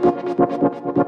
[0.00, 1.07] ¿Quieres la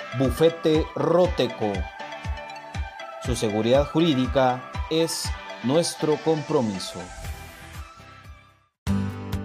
[0.19, 1.71] Bufete Roteco.
[3.23, 5.23] Su seguridad jurídica es
[5.63, 6.99] nuestro compromiso.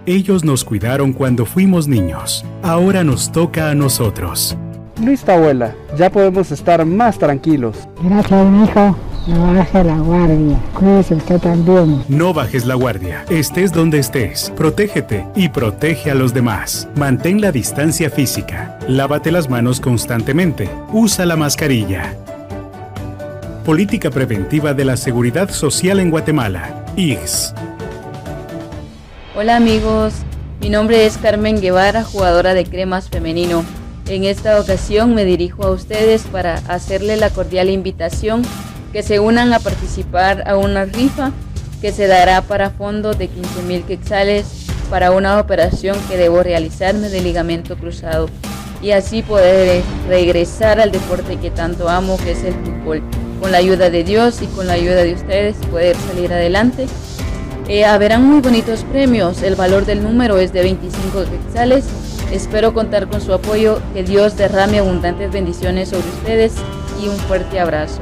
[0.05, 2.43] Ellos nos cuidaron cuando fuimos niños.
[2.63, 4.57] Ahora nos toca a nosotros.
[5.01, 5.75] Listo, abuela.
[5.97, 7.87] Ya podemos estar más tranquilos.
[8.01, 8.95] Gracias, mijo.
[9.27, 10.57] No baje la guardia.
[10.73, 12.01] Cuídese usted también.
[12.07, 13.25] No bajes la guardia.
[13.29, 14.53] Estés donde estés.
[14.55, 16.87] Protégete y protege a los demás.
[16.95, 18.79] Mantén la distancia física.
[18.87, 20.69] Lávate las manos constantemente.
[20.93, 22.15] Usa la mascarilla.
[23.65, 26.85] Política Preventiva de la Seguridad Social en Guatemala.
[26.95, 27.53] IGS.
[29.35, 30.13] Hola amigos,
[30.61, 33.65] mi nombre es Carmen Guevara, jugadora de cremas femenino.
[34.07, 38.43] En esta ocasión me dirijo a ustedes para hacerle la cordial invitación
[38.91, 41.31] que se unan a participar a una rifa
[41.81, 47.09] que se dará para fondos de 15 mil quetzales para una operación que debo realizarme
[47.09, 48.29] de ligamento cruzado
[48.81, 53.01] y así poder regresar al deporte que tanto amo que es el fútbol.
[53.41, 56.87] Con la ayuda de Dios y con la ayuda de ustedes poder salir adelante.
[57.67, 61.85] Eh, haberán muy bonitos premios, el valor del número es de 25 quetzales.
[62.31, 66.53] Espero contar con su apoyo, que Dios derrame abundantes bendiciones sobre ustedes
[67.01, 68.01] y un fuerte abrazo.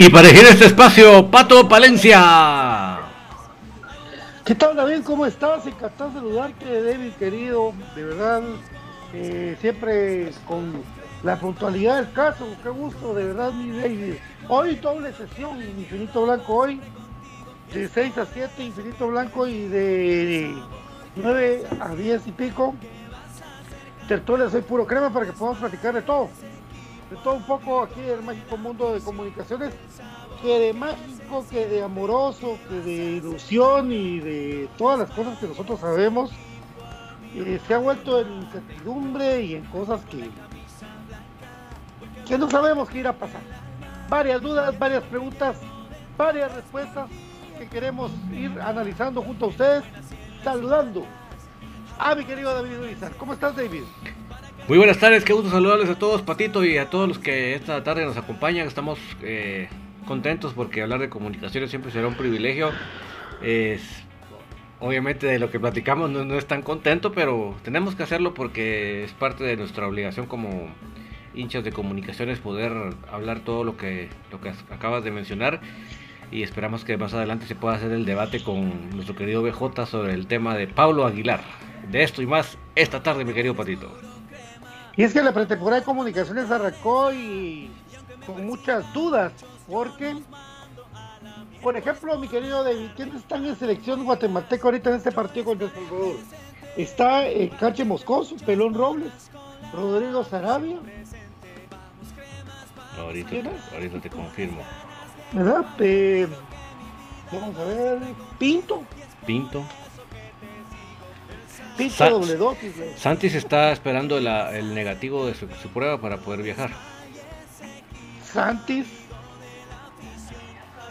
[0.00, 3.00] Y para elegir este espacio, Pato Palencia.
[4.44, 5.00] ¿Qué tal David?
[5.02, 5.66] ¿Cómo estás?
[5.66, 7.72] Encantado de saludarte, David querido.
[7.96, 8.42] De verdad,
[9.12, 10.84] eh, siempre con
[11.24, 12.46] la puntualidad del caso.
[12.62, 14.14] Qué gusto, de verdad, mi David.
[14.46, 16.80] Hoy doble sesión, Infinito Blanco hoy.
[17.74, 20.54] De 6 a 7, Infinito Blanco y de
[21.16, 22.76] 9 a 10 y pico.
[24.06, 26.28] Tertulia soy puro crema para que podamos platicar de todo
[27.10, 29.74] de todo un poco aquí el mágico mundo de comunicaciones,
[30.42, 35.48] que de mágico, que de amoroso, que de ilusión y de todas las cosas que
[35.48, 36.30] nosotros sabemos,
[37.34, 40.30] eh, se ha vuelto en incertidumbre y en cosas que,
[42.26, 43.42] que no sabemos qué irá a pasar.
[44.08, 45.56] Varias dudas, varias preguntas,
[46.16, 47.08] varias respuestas
[47.58, 49.84] que queremos ir analizando junto a ustedes,
[50.42, 51.04] saludando
[51.98, 53.12] a mi querido David Urizar.
[53.16, 53.82] ¿Cómo estás, David?
[54.68, 57.82] Muy buenas tardes, qué gusto saludarles a todos, Patito, y a todos los que esta
[57.82, 58.66] tarde nos acompañan.
[58.66, 59.70] Estamos eh,
[60.06, 62.70] contentos porque hablar de comunicaciones siempre será un privilegio.
[63.42, 63.80] Es,
[64.78, 69.12] obviamente de lo que platicamos no, es tan contento, pero tenemos que hacerlo porque es
[69.12, 70.68] parte de nuestra obligación como
[71.34, 75.62] hinchas de comunicaciones poder hablar todo lo que, lo que acabas de mencionar
[76.30, 80.12] y esperamos que más adelante se pueda hacer el debate con nuestro querido BJ sobre
[80.12, 81.40] el tema de Pablo Aguilar.
[81.90, 84.07] De esto y más esta tarde, mi querido Patito.
[84.98, 87.70] Y es que la pretemporada de comunicaciones arrancó y
[88.26, 89.32] con muchas dudas,
[89.70, 90.16] porque,
[91.62, 95.68] por ejemplo, mi querido David, ¿quiénes están en selección guatemalteca ahorita en este partido contra
[95.68, 96.16] El Salvador?
[96.76, 99.12] Está eh, Cache Moscoso, Pelón Robles,
[99.72, 100.78] Rodrigo Sarabia.
[102.98, 104.62] Ahorita, ahorita te confirmo.
[105.30, 105.64] ¿Verdad?
[107.30, 107.98] vamos a ver.
[108.36, 108.82] Pinto.
[109.24, 109.62] Pinto.
[112.96, 116.70] Santis está esperando el negativo de su, prueba para poder viajar.
[118.24, 118.86] Santis,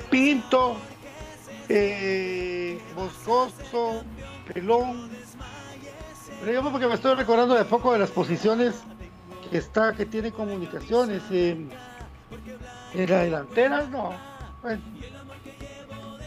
[0.10, 0.78] Pinto,
[1.68, 4.04] eh, Moscoso,
[4.52, 5.10] Pelón.
[6.44, 8.76] Pero porque me estoy recordando de poco de las posiciones
[9.52, 11.24] que está, que tiene comunicaciones.
[11.30, 11.70] en
[12.94, 14.14] la delantera, no.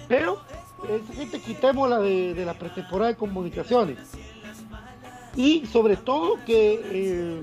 [0.09, 0.41] Pero
[0.89, 3.99] esa gente quitémosla de, de la pretemporada de comunicaciones.
[5.37, 7.43] Y sobre todo que, eh,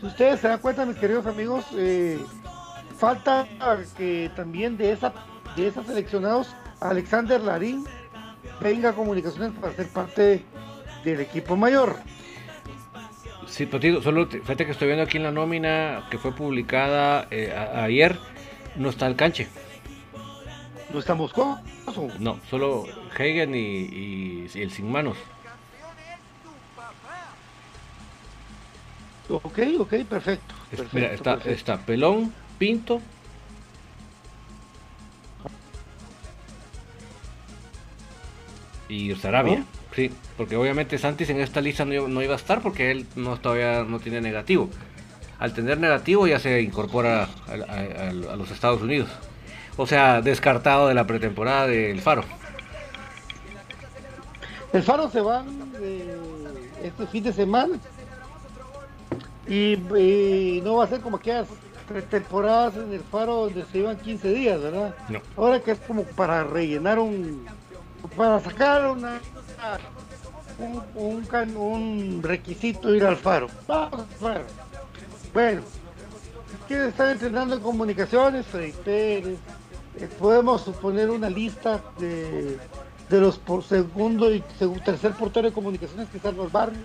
[0.00, 2.18] si ustedes se dan cuenta, mis queridos amigos, eh,
[2.96, 3.46] falta
[3.96, 5.12] que también de, esa,
[5.56, 7.84] de esas seleccionados, Alexander Larín
[8.60, 10.44] venga a comunicaciones para ser parte
[11.04, 11.96] del equipo mayor.
[13.46, 17.52] Sí, Patito, solo fíjate que estoy viendo aquí en la nómina que fue publicada eh,
[17.74, 18.18] ayer,
[18.76, 19.48] no está el canche.
[20.92, 21.56] ¿No está Moscú?
[22.18, 25.16] No, solo Hagen y el sin manos.
[29.28, 30.54] Ok, ok, perfecto.
[30.92, 33.00] mira, está, está Pelón, Pinto.
[38.88, 39.64] Y Sarabia.
[39.94, 43.84] Sí, porque obviamente Santis en esta lista no, iba a estar porque él no todavía
[43.84, 44.68] no tiene negativo.
[45.38, 49.08] Al tener negativo ya se incorpora a, los Estados Unidos.
[49.76, 52.24] O sea, descartado de la pretemporada del Faro.
[54.72, 55.44] El Faro se va
[56.82, 57.78] este fin de semana
[59.52, 61.46] y, no va a ser como aquellas
[62.08, 64.94] temporadas en el faro donde se iban 15 días, ¿verdad?
[65.10, 65.20] No.
[65.36, 67.44] Ahora que es como para rellenar un.
[68.16, 69.20] para sacar una.
[70.94, 73.48] Un, un, requisito ir al faro.
[73.66, 74.44] Vamos al faro.
[75.34, 75.62] Bueno,
[76.68, 78.46] ¿quiénes están entrenando en comunicaciones?
[78.46, 79.38] Freddy Pérez.
[79.98, 82.58] Eh, podemos suponer una lista de,
[83.10, 84.42] de los por segundo y
[84.84, 86.80] tercer portero de comunicaciones que están los barrios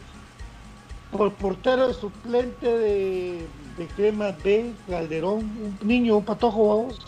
[1.12, 3.48] por portero suplente de,
[3.78, 7.00] de Crema B, Calderón, un niño, un patojo, vamos.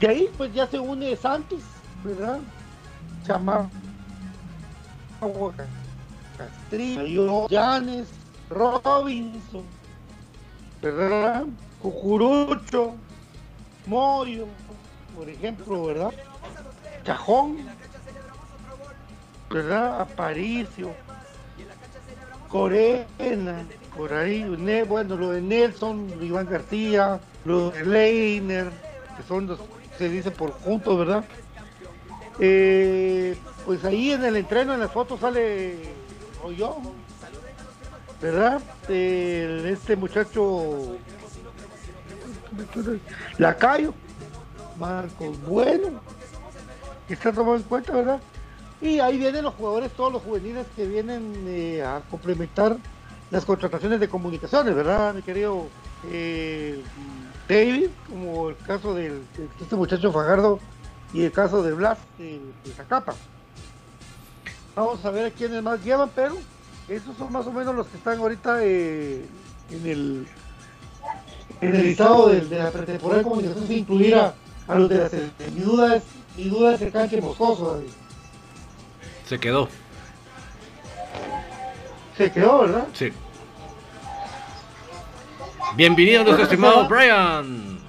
[0.00, 1.60] De ahí pues ya se une Santos,
[2.02, 2.40] ¿verdad?
[3.24, 3.70] Chama
[6.36, 8.08] Castrillo, Llanes,
[8.50, 9.62] Robinson,
[10.80, 11.44] ¿verdad?
[11.80, 12.94] Cucurucho,
[13.86, 14.46] Moyo,
[15.16, 16.12] por ejemplo, ¿verdad?
[17.04, 17.58] Cajón,
[19.48, 20.00] ¿verdad?
[20.00, 20.92] Aparicio,
[22.52, 23.64] Corena,
[23.96, 24.44] por ahí,
[24.86, 28.66] bueno, lo de Nelson, Iván García, lo de Leiner,
[29.16, 29.58] que son los,
[29.96, 31.24] se dice por juntos, ¿verdad?
[32.38, 35.78] Eh, pues ahí en el entreno, en las fotos sale
[36.58, 36.76] yo,
[38.20, 38.60] ¿verdad?
[38.86, 40.98] este muchacho
[43.38, 43.94] Lacayo,
[44.78, 46.00] Marcos Bueno,
[47.08, 48.20] que está tomado en cuenta, ¿verdad?
[48.82, 52.76] Y ahí vienen los jugadores, todos los juveniles que vienen eh, a complementar
[53.30, 55.68] las contrataciones de comunicaciones, ¿verdad, mi querido
[56.10, 56.82] eh,
[57.48, 57.90] David?
[58.08, 59.20] Como el caso de
[59.60, 60.58] este muchacho Fajardo
[61.14, 62.40] y el caso de Blas de,
[62.76, 63.14] Zacapa.
[64.74, 66.36] Vamos a ver quiénes más llevan, pero
[66.88, 69.24] esos son más o menos los que están ahorita eh,
[69.70, 70.26] en el
[71.60, 74.34] en el listado de, la pretemporada de comunicación sin incluir a,
[74.74, 75.10] los de la.
[75.54, 76.02] Mi duda es,
[76.36, 78.01] mi duda es el canche moscoso, David.
[79.32, 79.66] Se quedó.
[82.18, 82.86] Se quedó, ¿verdad?
[82.92, 83.10] Sí.
[85.74, 87.80] Bienvenido, nuestro estimado Brian.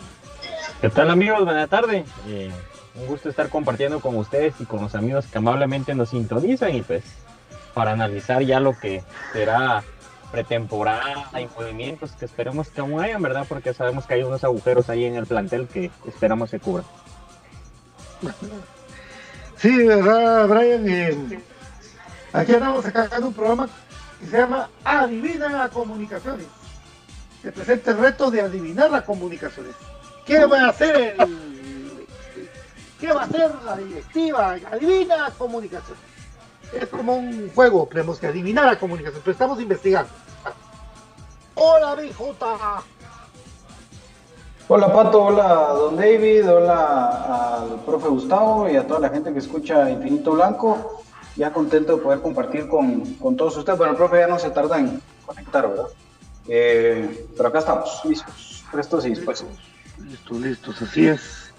[0.79, 1.43] ¿Qué tal amigos?
[1.43, 2.05] Buenas tardes.
[2.29, 2.49] Eh,
[2.95, 6.81] un gusto estar compartiendo con ustedes y con los amigos que amablemente nos sintonizan y
[6.81, 7.03] pues
[7.73, 9.83] para analizar ya lo que será
[10.31, 13.45] pretemporada y movimientos que esperemos que aún hayan, ¿verdad?
[13.49, 16.85] Porque sabemos que hay unos agujeros ahí en el plantel que esperamos se cubran.
[19.63, 20.89] Sí, ¿verdad, Brian?
[20.89, 21.39] Eh,
[22.33, 23.69] aquí andamos sacando un programa
[24.19, 26.47] que se llama Adivina comunicaciones.
[27.41, 29.73] Se presenta el reto de adivinar las comunicaciones.
[30.25, 32.05] ¿Qué va a hacer el,
[32.99, 34.57] ¿Qué va a hacer la directiva?
[34.69, 36.03] Adivina comunicaciones.
[36.73, 40.09] Es como un juego, tenemos que adivinar la comunicación, pero estamos investigando.
[41.55, 42.83] Hola, BJ.
[44.69, 49.39] Hola Pato, hola Don David, hola al profe Gustavo y a toda la gente que
[49.39, 51.03] escucha Infinito Blanco.
[51.35, 53.77] Ya contento de poder compartir con, todos ustedes.
[53.77, 55.87] Bueno, el profe ya no se tarda en conectar, ¿verdad?
[56.47, 59.49] Eh, pero acá estamos, listos, prestos y dispuestos.
[59.97, 61.53] Listos, listos, así es.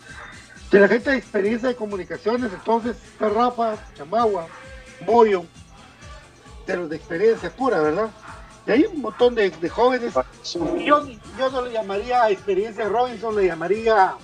[0.71, 4.47] De la gente de experiencia de comunicaciones, entonces, Rafa, Chamagua,
[5.07, 5.45] Moyo,
[6.67, 8.09] de los de experiencia pura, ¿verdad?
[8.67, 10.15] Y hay un montón de, jóvenes.
[10.53, 11.07] Yo,
[11.39, 14.15] yo no le llamaría experiencia Robinson, le llamaría.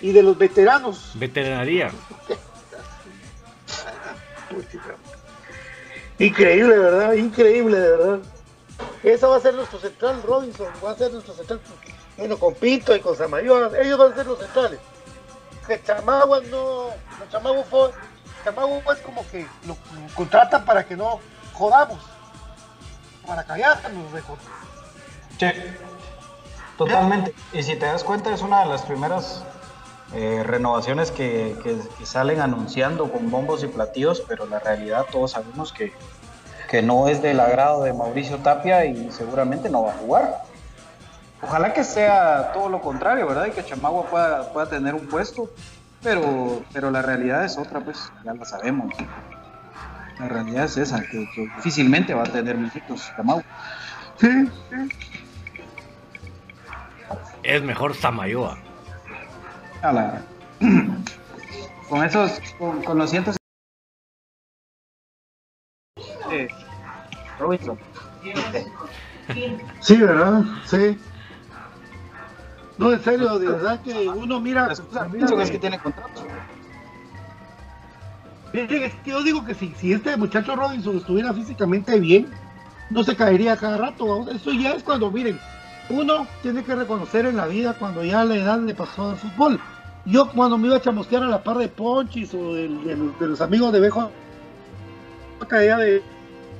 [0.00, 1.10] Y de los veteranos.
[1.14, 1.90] Veterinaria.
[6.20, 7.12] Increíble, ¿verdad?
[7.14, 8.18] Increíble, de verdad.
[9.02, 10.68] Esa va a ser nuestro central, Robinson.
[10.84, 11.60] Va a ser nuestro central.
[12.16, 13.72] Bueno, con Pinto y con Samayoa.
[13.80, 14.78] Ellos van a ser los centrales.
[15.66, 16.90] Que Chamagua no.
[17.30, 17.90] Chamagua fue.
[18.44, 19.76] Chamagua es como que lo
[20.14, 21.18] contratan para que no
[21.54, 21.98] jodamos
[23.28, 24.22] para callarnos, de
[25.38, 25.46] Sí,
[26.76, 27.34] totalmente.
[27.52, 29.44] Y si te das cuenta, es una de las primeras
[30.14, 31.54] eh, renovaciones que,
[32.02, 35.92] salen anunciando con bombos y platillos, pero la realidad todos sabemos que,
[36.70, 40.42] que no es del agrado de Mauricio Tapia y seguramente no va a jugar.
[41.42, 43.46] Ojalá que sea todo lo contrario, ¿verdad?
[43.46, 45.50] Y que Chamagua pueda, pueda tener un puesto,
[46.02, 48.92] pero, pero la realidad es otra, pues ya la sabemos.
[50.18, 53.42] La realidad es esa, que, difícilmente va a tener minutos Camau.
[54.20, 54.50] Sí,
[57.44, 58.58] Es mejor Samayoa.
[61.88, 63.36] con esos, con, los cientos.
[66.32, 66.48] Eh,
[67.38, 67.78] Robinson.
[69.80, 70.42] Sí, ¿verdad?
[70.66, 70.98] Sí.
[72.76, 74.74] No, en serio, de verdad que uno mira.
[74.92, 76.26] Robinson es que tiene contrato
[79.04, 82.28] yo digo que si, si este muchacho Robinson estuviera físicamente bien,
[82.90, 84.28] no se caería cada rato.
[84.30, 85.38] Eso ya es cuando, miren,
[85.90, 89.60] uno tiene que reconocer en la vida cuando ya la edad le pasó al fútbol.
[90.04, 92.68] Yo cuando me iba a chamusquear a la par de Ponchis o de,
[93.20, 94.10] los amigos de Bejo,
[95.40, 96.02] acá de,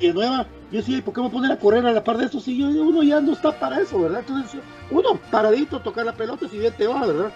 [0.00, 2.46] de Nueva, yo decía, ¿por qué me poner a correr a la par de estos?
[2.46, 4.20] Y yo, uno ya no está para eso, ¿verdad?
[4.20, 7.32] Entonces, uno paradito, tocar la pelota, si bien te va, ¿verdad?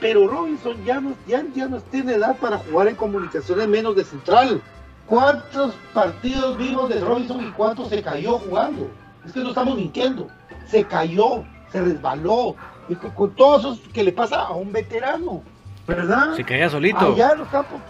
[0.00, 4.04] Pero Robinson ya no, ya, ya no tiene edad para jugar en comunicaciones menos de
[4.04, 4.62] central.
[5.06, 8.88] ¿Cuántos partidos vimos de Robinson y cuántos se cayó jugando?
[9.26, 10.28] Es que no estamos mintiendo.
[10.66, 12.56] Se cayó, se resbaló.
[12.88, 15.42] Y con, todo eso que le pasa a un veterano,
[15.86, 16.34] ¿verdad?
[16.34, 17.12] Se caía solito.
[17.12, 17.80] Allá en los campos,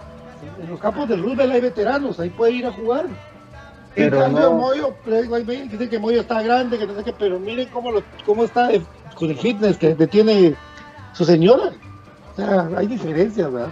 [0.63, 3.07] en los campos de Roosevelt hay veteranos, ahí puede ir a jugar.
[3.97, 4.95] En cambio, Moyo,
[5.71, 8.69] dicen que Moyo está grande, que no sé qué, pero miren cómo, lo, cómo está
[9.15, 10.55] con el fitness que tiene
[11.13, 11.73] su señora
[12.77, 13.71] hay diferencias, ¿verdad?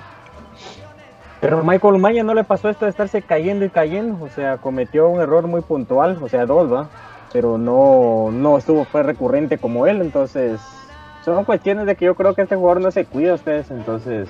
[1.40, 5.08] Pero Michael Maya no le pasó esto de estarse cayendo y cayendo, o sea, cometió
[5.08, 6.88] un error muy puntual, o sea, dos, ¿va?
[7.32, 10.60] Pero no, no estuvo, fue recurrente como él, entonces
[11.24, 14.28] son cuestiones de que yo creo que este jugador no se cuida ustedes, entonces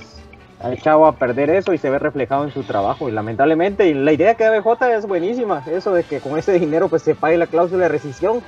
[0.61, 3.95] ha echado a perder eso y se ve reflejado en su trabajo y lamentablemente y
[3.95, 7.14] la idea que da BJ es buenísima, eso de que con ese dinero pues se
[7.14, 8.40] pague la cláusula de rescisión,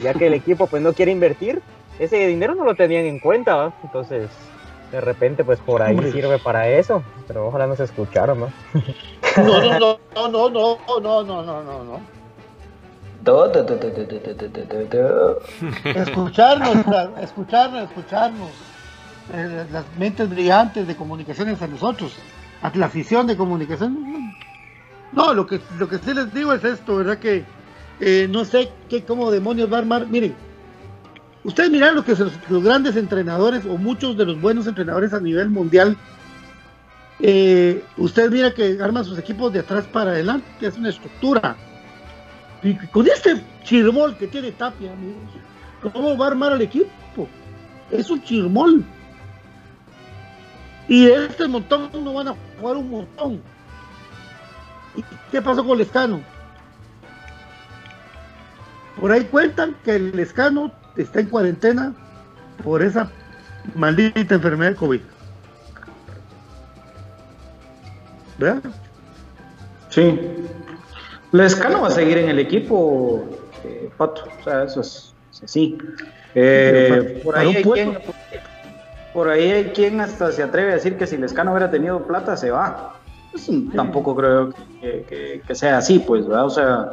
[0.00, 1.62] ya que el equipo pues no quiere invertir,
[1.98, 3.72] ese dinero no lo tenían en cuenta, ¿va?
[3.82, 4.30] entonces
[4.94, 8.52] de repente pues por ahí sirve para eso, pero ojalá nos escucharon, ¿no?
[9.36, 12.00] No, no, no, no, no, no, no, no, no, no.
[15.84, 16.76] Escucharnos,
[17.20, 18.50] escucharnos, escucharnos.
[19.72, 22.14] las mentes brillantes de comunicaciones a nosotros.
[22.62, 24.32] a la afición de comunicación.
[25.10, 27.18] No, lo que, lo que sí les digo es esto, ¿verdad?
[27.18, 27.44] Que
[27.98, 30.06] eh, no sé qué, cómo demonios va a armar.
[30.06, 30.36] Miren,
[31.44, 35.20] ustedes miran lo que los, los grandes entrenadores o muchos de los buenos entrenadores a
[35.20, 35.96] nivel mundial.
[37.20, 41.56] Eh, usted mira que arman sus equipos de atrás para adelante, que es una estructura.
[42.62, 45.22] Y con este chirmol que tiene Tapia, amigos,
[45.92, 47.28] ¿cómo va a armar al equipo?
[47.90, 48.84] Es un chirmol.
[50.88, 53.42] Y de este montón no van a jugar un montón.
[54.96, 56.20] ¿Y qué pasó con Lescano?
[59.00, 61.92] Por ahí cuentan que el Lescano está en cuarentena
[62.62, 63.10] por esa
[63.74, 65.00] maldita enfermedad de COVID.
[68.38, 68.62] ¿Verdad?
[69.90, 70.18] Sí.
[71.32, 73.24] Lescano va a seguir en el equipo,
[73.64, 74.24] eh, Pato.
[74.40, 75.78] O sea, eso es, es así.
[76.34, 77.98] Eh, por, ahí hay quien,
[79.12, 82.36] por ahí hay quien hasta se atreve a decir que si Lescano hubiera tenido plata,
[82.36, 82.94] se va.
[83.30, 86.44] Pues, Tampoco creo que, que- que sea así, pues, ¿verdad?
[86.46, 86.90] O sea,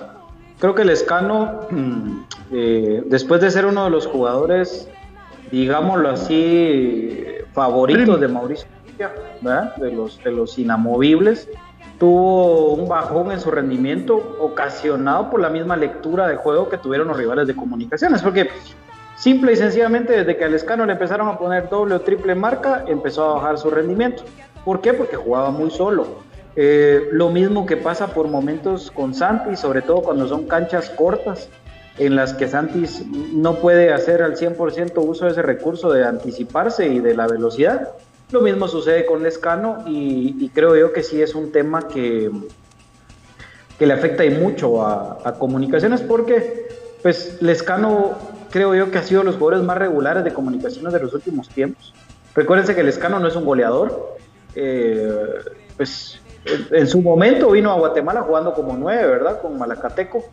[0.61, 2.21] creo que Lescano, mm,
[2.53, 4.87] eh, después de ser uno de los jugadores,
[5.51, 8.67] digámoslo así, favoritos de Mauricio.
[9.77, 11.49] De los, de los inamovibles,
[11.97, 17.07] tuvo un bajón en su rendimiento ocasionado por la misma lectura de juego que tuvieron
[17.07, 18.51] los rivales de comunicaciones, porque
[19.17, 22.83] simple y sencillamente desde que al Escano le empezaron a poner doble o triple marca,
[22.85, 24.23] empezó a bajar su rendimiento.
[24.63, 24.93] ¿Por qué?
[24.93, 26.05] Porque jugaba muy solo.
[26.55, 31.49] Eh, lo mismo que pasa por momentos con Santis, sobre todo cuando son canchas cortas,
[31.97, 36.87] en las que Santis no puede hacer al 100% uso de ese recurso de anticiparse
[36.87, 37.89] y de la velocidad.
[38.31, 42.31] Lo mismo sucede con Lescano y, y creo yo que sí es un tema que,
[43.77, 46.67] que le afecta y mucho a, a comunicaciones porque
[47.01, 48.17] pues Lescano
[48.49, 51.93] creo yo que ha sido los jugadores más regulares de comunicaciones de los últimos tiempos.
[52.33, 54.15] Recuérdense que Lescano no es un goleador.
[54.55, 55.09] eh,
[55.75, 59.41] pues en, su momento vino a Guatemala jugando como nueve, ¿verdad?
[59.41, 60.23] Con Malacateco.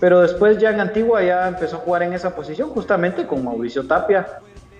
[0.00, 3.86] Pero después ya en Antigua ya empezó a jugar en esa posición justamente con Mauricio
[3.86, 4.26] Tapia.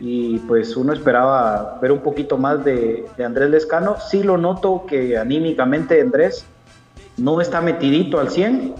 [0.01, 3.97] Y pues uno esperaba ver un poquito más de, Andrés Lescano.
[3.99, 6.47] Sí lo noto que anímicamente Andrés
[7.17, 8.75] no está metidito al 100.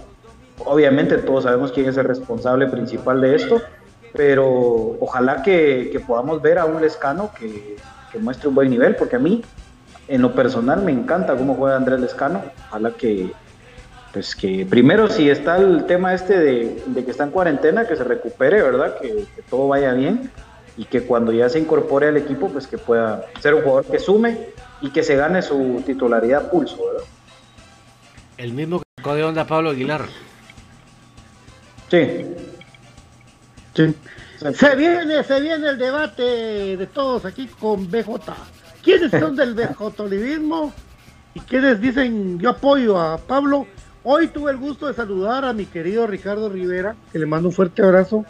[0.65, 3.61] Obviamente todos sabemos quién es el responsable principal de esto,
[4.13, 7.77] pero ojalá que, podamos ver a un Lescano que
[8.19, 9.41] muestre un buen nivel, porque a mí,
[10.09, 12.43] en lo personal, me encanta cómo juega Andrés Lescano.
[12.67, 13.31] Ojalá que,
[14.11, 17.95] pues que primero si está el tema este de, de que está en cuarentena, que
[17.95, 18.97] se recupere, ¿verdad?
[18.99, 20.31] Que, que todo vaya bien
[20.77, 23.99] y que cuando ya se incorpore al equipo, pues que pueda ser un jugador que
[23.99, 24.49] sume
[24.81, 27.07] y que se gane su titularidad a pulso, ¿verdad?
[28.37, 30.05] El mismo que sacó de onda Pablo Aguilar.
[31.89, 32.25] Sí.
[33.75, 33.95] Sí.
[34.53, 38.33] Se viene, se viene el debate de todos aquí con BJ.
[38.83, 39.93] ¿Quiénes son del BJ
[41.35, 43.67] y quiénes dicen yo apoyo a Pablo?
[44.03, 47.53] Hoy tuve el gusto de saludar a mi querido Ricardo Rivera, que le mando un
[47.53, 48.25] fuerte abrazo.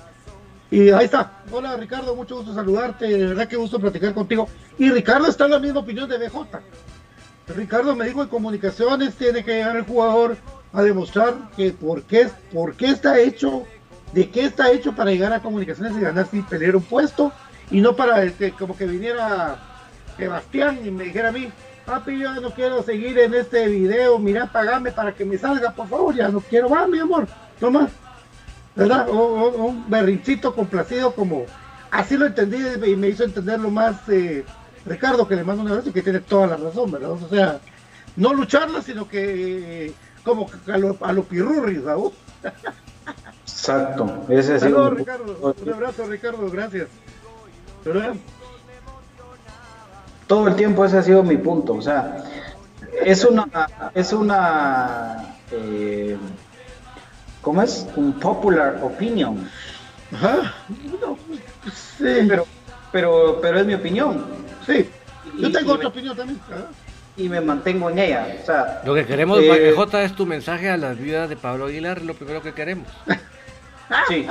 [0.71, 1.43] Y ahí está.
[1.51, 3.07] Hola Ricardo, mucho gusto saludarte.
[3.07, 4.49] De verdad que gusto platicar contigo.
[4.77, 6.59] Y Ricardo está en la misma opinión de BJ.
[7.55, 10.37] Ricardo me dijo en comunicaciones tiene que llegar el jugador
[10.73, 13.63] a demostrar que por qué, por está hecho,
[14.13, 17.31] de qué está hecho para llegar a comunicaciones y ganar sin pelear un puesto
[17.71, 19.68] y no para este, como que viniera
[20.19, 21.51] Sebastián y me dijera a mí,
[21.85, 25.87] papi, yo no quiero seguir en este video, mira, pagame para que me salga, por
[25.87, 27.27] favor, ya no quiero más, mi amor,
[27.59, 27.89] toma,
[28.75, 29.09] ¿verdad?
[29.09, 31.45] O, o- o un berrinchito complacido como,
[31.91, 34.45] así lo entendí y me hizo entenderlo más eh,
[34.85, 37.11] Ricardo, que le mando un abrazo y que tiene toda la razón, ¿verdad?
[37.11, 37.59] O sea,
[38.15, 42.11] no lucharla, sino que eh, como a lo, a lo pirurris, ¿sabes?
[43.43, 44.25] Exacto.
[44.29, 45.55] Ese sido Saludos, Ricardo.
[45.65, 46.87] Un abrazo, Ricardo, gracias.
[47.83, 48.13] ¿Verdad?
[50.29, 51.73] Todo el tiempo ese ha sido mi punto.
[51.73, 52.23] O sea,
[53.03, 53.47] es una,
[53.95, 56.15] es una, eh,
[57.41, 57.87] ¿cómo es?
[57.95, 59.49] Un popular opinion.
[60.13, 60.53] Ajá.
[61.01, 61.17] No,
[61.63, 62.25] pues, sí.
[62.27, 62.45] Pero,
[62.91, 64.23] pero, pero es mi opinión.
[64.67, 64.87] Sí.
[65.39, 66.39] Yo Y- tengo y otra me- opinión también.
[66.47, 66.65] Ajá.
[67.17, 68.27] Y me mantengo en ella.
[68.41, 71.65] O sea, Lo que queremos, Eh, J, es tu mensaje a las viudas de Pablo
[71.65, 72.87] Aguilar, lo primero que queremos.
[74.07, 74.27] Sí.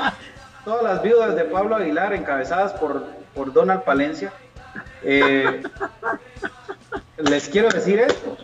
[0.65, 4.33] Todas las viudas de Pablo Aguilar encabezadas por, por Donald Palencia.
[5.03, 5.63] Eh,
[7.19, 8.37] les quiero decir esto.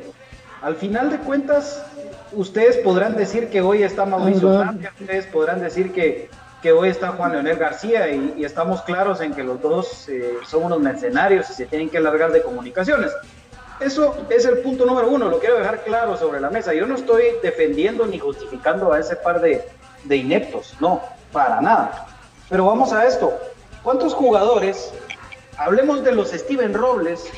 [0.62, 1.84] Al final de cuentas,
[2.32, 4.60] ustedes podrán decir que hoy está Mauricio.
[4.60, 6.30] Tapia, ustedes podrán decir que,
[6.62, 10.38] que hoy está Juan Leonel García y, y estamos claros en que los dos eh,
[10.46, 13.12] son unos mercenarios y se tienen que largar de comunicaciones.
[13.80, 16.72] Eso es el punto número uno, lo quiero dejar claro sobre la mesa.
[16.72, 19.66] Yo no estoy defendiendo ni justificando a ese par de,
[20.04, 22.06] de ineptos, no, para nada.
[22.48, 23.36] Pero vamos a esto.
[23.82, 24.94] ¿Cuántos jugadores,
[25.58, 27.30] hablemos de los Steven Robles,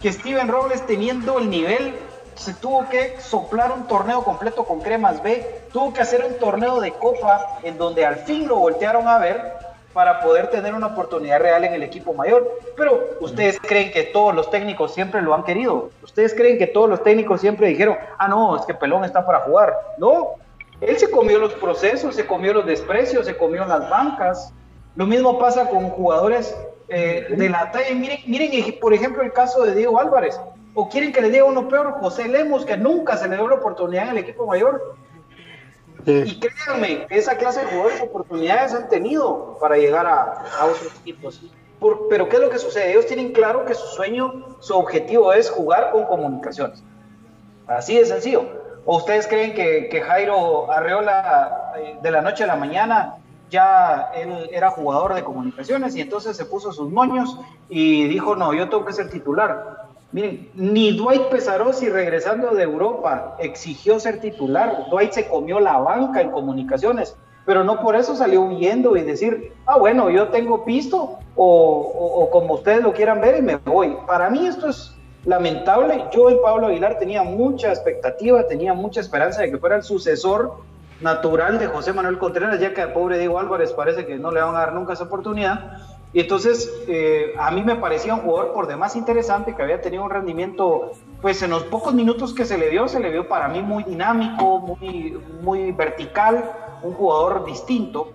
[0.00, 1.94] que Steven Robles teniendo el nivel
[2.34, 6.80] se tuvo que soplar un torneo completo con Cremas B, tuvo que hacer un torneo
[6.80, 9.52] de copa en donde al fin lo voltearon a ver
[9.92, 12.50] para poder tener una oportunidad real en el equipo mayor.
[12.76, 15.90] Pero ustedes creen que todos los técnicos siempre lo han querido.
[16.02, 19.40] Ustedes creen que todos los técnicos siempre dijeron, ah, no, es que Pelón está para
[19.40, 19.74] jugar.
[19.98, 20.36] No,
[20.80, 24.52] él se comió los procesos, se comió los desprecios, se comió las bancas.
[24.96, 26.56] Lo mismo pasa con jugadores
[26.88, 27.94] eh, de la talla.
[27.94, 30.38] Miren, miren, por ejemplo, el caso de Diego Álvarez.
[30.74, 31.98] ¿O quieren que le diga uno peor?
[32.00, 34.96] José Lemos, que nunca se le dio la oportunidad en el equipo mayor.
[36.06, 41.40] Y créanme, esa clase de jugadores oportunidades han tenido para llegar a, otros equipos.
[42.10, 42.90] pero ¿qué es lo que sucede?
[42.90, 46.82] Ellos tienen claro que su sueño, su objetivo es jugar con comunicaciones.
[47.66, 48.44] Así de sencillo.
[48.84, 53.21] ¿O ustedes creen que, que Jairo Arreola eh, de la noche a la mañana
[53.52, 57.38] ya él era jugador de comunicaciones y entonces se puso sus moños
[57.68, 59.86] y dijo, no, yo tengo que ser titular.
[60.10, 64.86] Miren, ni Dwight Pesarosi regresando de Europa exigió ser titular.
[64.90, 69.52] Dwight se comió la banca en comunicaciones, pero no por eso salió huyendo y decir,
[69.66, 73.96] ah, bueno, yo tengo pisto o, como ustedes lo quieran ver y me voy.
[74.06, 76.04] Para mí esto es lamentable.
[76.12, 80.56] Yo en Pablo Aguilar tenía mucha expectativa, tenía mucha esperanza de que fuera el sucesor
[81.02, 84.40] natural de José Manuel Contreras, ya que al pobre Diego Álvarez parece que no le
[84.40, 85.78] van a dar nunca esa oportunidad.
[86.12, 90.04] Y entonces eh, a mí me parecía un jugador por demás interesante, que había tenido
[90.04, 93.48] un rendimiento, pues en los pocos minutos que se le dio, se le vio para
[93.48, 96.44] mí muy dinámico, muy, muy vertical,
[96.82, 98.12] un jugador distinto.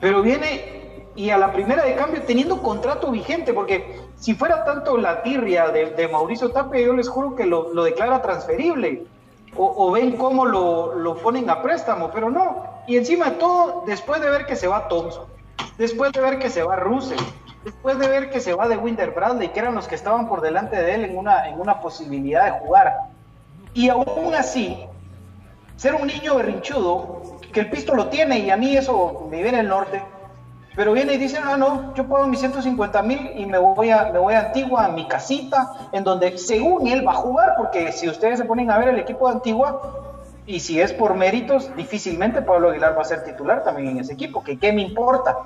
[0.00, 0.80] Pero viene
[1.16, 5.68] y a la primera de cambio teniendo contrato vigente, porque si fuera tanto la tirria
[5.68, 9.04] de, Mauricio Tapia, yo les juro que lo, lo declara transferible.
[9.56, 12.64] O, ven cómo lo, lo ponen a préstamo, pero no.
[12.86, 15.26] Y encima de todo, después de ver que se va Thompson
[15.80, 17.18] después de ver que se va Russell,
[17.64, 20.42] después de ver que se va de Winter Bradley, que eran los que estaban por
[20.42, 22.94] delante de él en una, en una posibilidad de jugar.
[23.72, 24.84] Y aún así,
[25.76, 29.60] ser un niño berrinchudo, que el pisto lo tiene y a mí eso me viene
[29.60, 30.02] el norte,
[30.80, 34.04] pero viene y dice, ah, no, yo pago mis 150 mil y me voy, a,
[34.10, 37.92] me voy a Antigua, a mi casita, en donde según él va a jugar, porque
[37.92, 40.16] si ustedes se ponen a ver el equipo de Antigua,
[40.46, 44.14] y si es por méritos, difícilmente Pablo Aguilar va a ser titular también en ese
[44.14, 45.40] equipo, que qué me importa.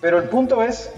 [0.00, 0.88] Pero el punto es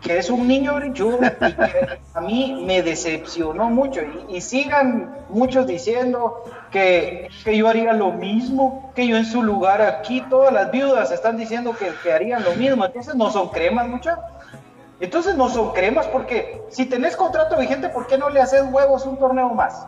[0.00, 4.00] que es un niño brinchudo y que a mí me decepcionó mucho.
[4.28, 9.82] Y, sigan muchos diciendo que, que, yo haría lo mismo, que yo en su lugar
[9.82, 12.84] aquí, todas las viudas están diciendo que, que harían lo mismo.
[12.84, 14.24] Entonces no son cremas, muchachos.
[15.00, 19.06] Entonces no son cremas porque si tenés contrato vigente, ¿por qué no le haces huevos
[19.06, 19.86] un torneo más?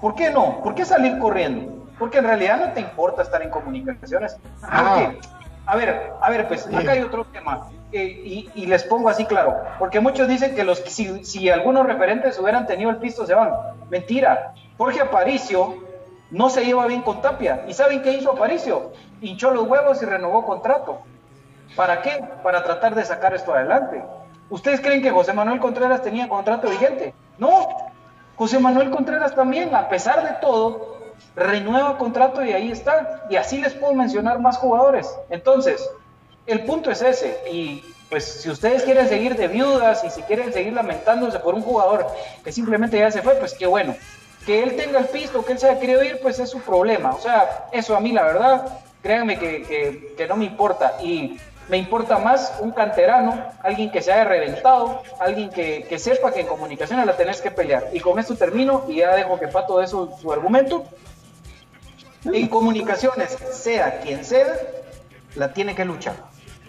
[0.00, 0.62] ¿Por qué no?
[0.62, 1.86] ¿Por qué salir corriendo?
[1.98, 4.36] Porque en realidad no te importa estar en comunicaciones.
[4.62, 5.12] Ah.
[5.70, 7.68] A ver, a ver, pues acá hay otro tema.
[7.92, 12.40] Eh, y, les pongo así claro, porque muchos dicen que los si, si, algunos referentes
[12.40, 13.52] hubieran tenido el pisto se van.
[13.88, 14.52] Mentira.
[14.76, 15.76] Jorge Aparicio
[16.32, 17.64] no se lleva bien con Tapia.
[17.68, 18.90] ¿Y saben qué hizo Aparicio?
[19.20, 21.02] Hinchó los huevos y renovó contrato.
[21.76, 22.20] ¿Para qué?
[22.42, 24.02] Para tratar de sacar esto adelante.
[24.48, 27.14] ¿Ustedes creen que José Manuel Contreras tenía contrato vigente?
[27.38, 27.68] No.
[28.34, 30.99] José Manuel Contreras también, a pesar de todo,
[31.36, 33.24] renueva contrato y ahí está.
[33.30, 35.08] Y así les puedo mencionar más jugadores.
[35.30, 35.88] Entonces,
[36.46, 37.38] el punto es ese.
[37.50, 41.62] Y pues si ustedes quieren seguir de viudas y si quieren seguir lamentándose por un
[41.62, 42.06] jugador
[42.42, 43.94] que simplemente ya se fue, pues qué bueno.
[44.44, 47.10] Que él tenga el pisto, que él se haya querido ir, pues es su problema.
[47.10, 50.96] O sea, eso a mí la verdad, créanme que, no me importa.
[51.00, 56.40] Y me importa más un canterano, alguien que se haya reventado, alguien que, sepa que
[56.40, 57.90] en comunicaciones la tenés que pelear.
[57.92, 60.84] Y con esto termino y ya dejo que Pato eso su argumento.
[62.24, 64.58] En comunicaciones, sea quien sea,
[65.36, 66.16] la tiene que luchar.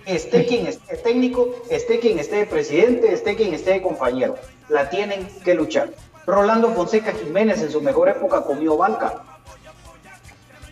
[0.06, 4.36] Esté quien esté técnico, esté quien esté presidente, esté quien esté compañero.
[4.70, 5.92] La tienen que luchar.
[6.26, 9.24] Rolando Fonseca Jiménez en su mejor época comió banca.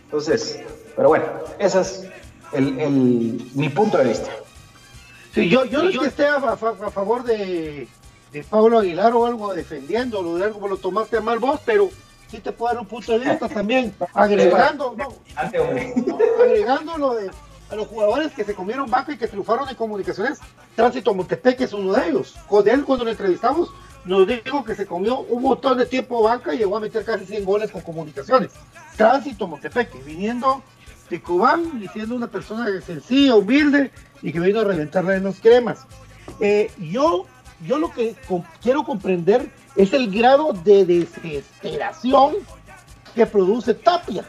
[0.05, 0.59] Entonces,
[0.95, 1.25] pero bueno,
[1.59, 2.07] ese es
[2.53, 2.71] el,
[3.53, 4.31] mi punto de vista.
[5.33, 7.87] Sí, yo, yo no es que esté a, favor de,
[8.31, 11.89] de Pablo Aguilar o algo defendiéndolo, de algo como lo tomaste a mal vos, pero
[12.29, 14.95] sí te puedo dar un punto de vista también, agregando,
[15.35, 17.31] agregando lo de
[17.69, 20.39] a los jugadores que se comieron banca y que triunfaron en comunicaciones,
[20.75, 22.35] Tránsito Montepeque es uno de ellos.
[22.47, 23.69] Con él, cuando lo entrevistamos,
[24.05, 27.25] nos dijo que se comió un montón de tiempo banca y llegó a meter casi
[27.25, 28.51] 100 goles con comunicaciones.
[28.95, 30.63] Tránsito Montepeque, viniendo
[31.09, 35.39] de Cubán y siendo una persona sencilla, humilde y que vino a reventarle en los
[35.39, 35.85] cremas.
[36.39, 37.25] Eh, yo,
[37.65, 38.15] yo lo que
[38.61, 42.35] quiero comprender es el grado de desesperación
[43.15, 44.25] que produce Tapia.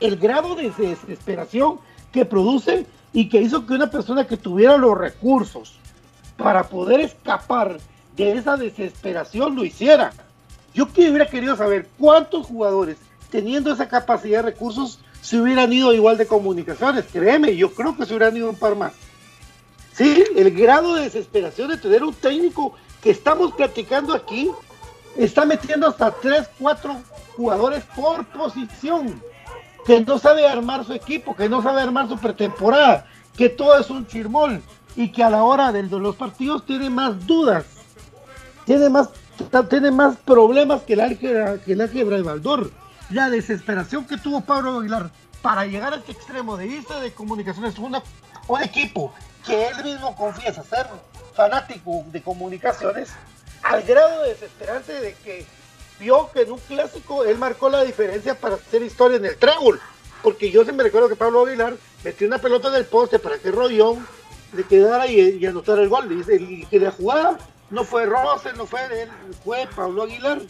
[0.00, 1.78] El grado de desesperación
[2.12, 5.78] que produce y que hizo que una persona que tuviera los recursos
[6.36, 7.78] para poder escapar
[8.16, 10.12] de esa desesperación lo hiciera.
[10.74, 12.96] Yo que hubiera querido saber cuántos jugadores,
[13.30, 17.04] teniendo esa capacidad de recursos, se hubieran ido igual de comunicaciones.
[17.12, 18.92] Créeme, yo creo que se hubieran ido un par más.
[19.92, 24.50] Sí, el grado de desesperación de tener un técnico que estamos platicando aquí
[25.14, 26.96] está metiendo hasta 3, 4
[27.36, 29.22] jugadores por posición,
[29.84, 33.90] que no sabe armar su equipo, que no sabe armar su pretemporada, que todo es
[33.90, 34.62] un chirmol
[34.96, 37.66] y que a la hora de los partidos tiene más dudas,
[38.64, 39.10] tiene más,
[39.68, 42.70] tiene más problemas que el álgebra, que el álgebra de Valdor.
[43.10, 45.10] La desesperación que tuvo Pablo Aguilar
[45.42, 48.02] para llegar a este extremo de irse de comunicaciones, una,
[48.48, 49.12] un equipo
[49.44, 50.86] que él mismo confiesa ser
[51.34, 53.10] fanático de comunicaciones,
[53.62, 55.46] al grado de desesperante de que
[55.98, 59.80] vio que en un clásico él marcó la diferencia para hacer historia en el trébol.
[60.22, 63.50] Porque yo siempre recuerdo que Pablo Aguilar metió una pelota en el poste para que
[63.50, 64.06] Rollón
[64.54, 66.10] le quedara y, y anotara el gol.
[66.10, 67.38] Y, que la jugada
[67.70, 69.10] no fue Rose, no fue él,
[69.44, 70.40] fue Pablo Aguilar.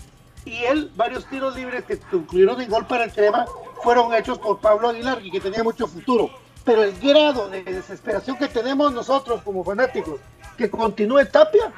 [0.45, 3.47] Y él, varios tiros libres que concluyeron en gol para el crema
[3.83, 6.31] fueron hechos por Pablo Aguilar y que tenía mucho futuro.
[6.65, 10.21] Pero el grado de desesperación que tenemos nosotros como fanáticos,
[10.57, 11.73] que continúe Tapia,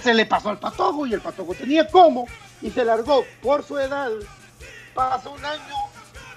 [0.00, 2.26] se le pasó al patojo y el patojo tenía cómo
[2.60, 4.10] y se largó por su edad.
[4.94, 5.74] Pasa un año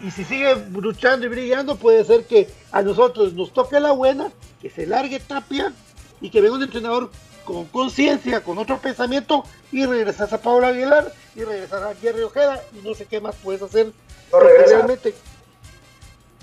[0.02, 4.32] y si sigue luchando y brillando, puede ser que a nosotros nos toque la buena,
[4.62, 5.74] que se largue Tapia
[6.22, 7.12] y que venga un entrenador
[7.44, 12.62] con conciencia, con otro pensamiento y regresas a Pablo Aguilar y regresas a Jerry Ojeda
[12.74, 13.92] y no sé qué más puedes hacer.
[14.32, 15.14] realmente,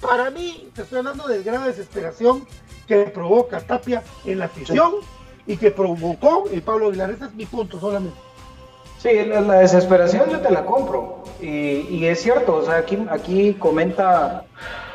[0.02, 2.44] para mí, te estoy hablando del grado de desesperación
[2.86, 4.94] que provoca Tapia en la afición
[5.46, 7.10] y que provocó el Pablo Aguilar.
[7.10, 8.18] Ese es mi punto solamente.
[8.98, 11.24] Sí, la, desesperación yo te la compro.
[11.40, 14.44] Y, es cierto, o sea, aquí, aquí comenta.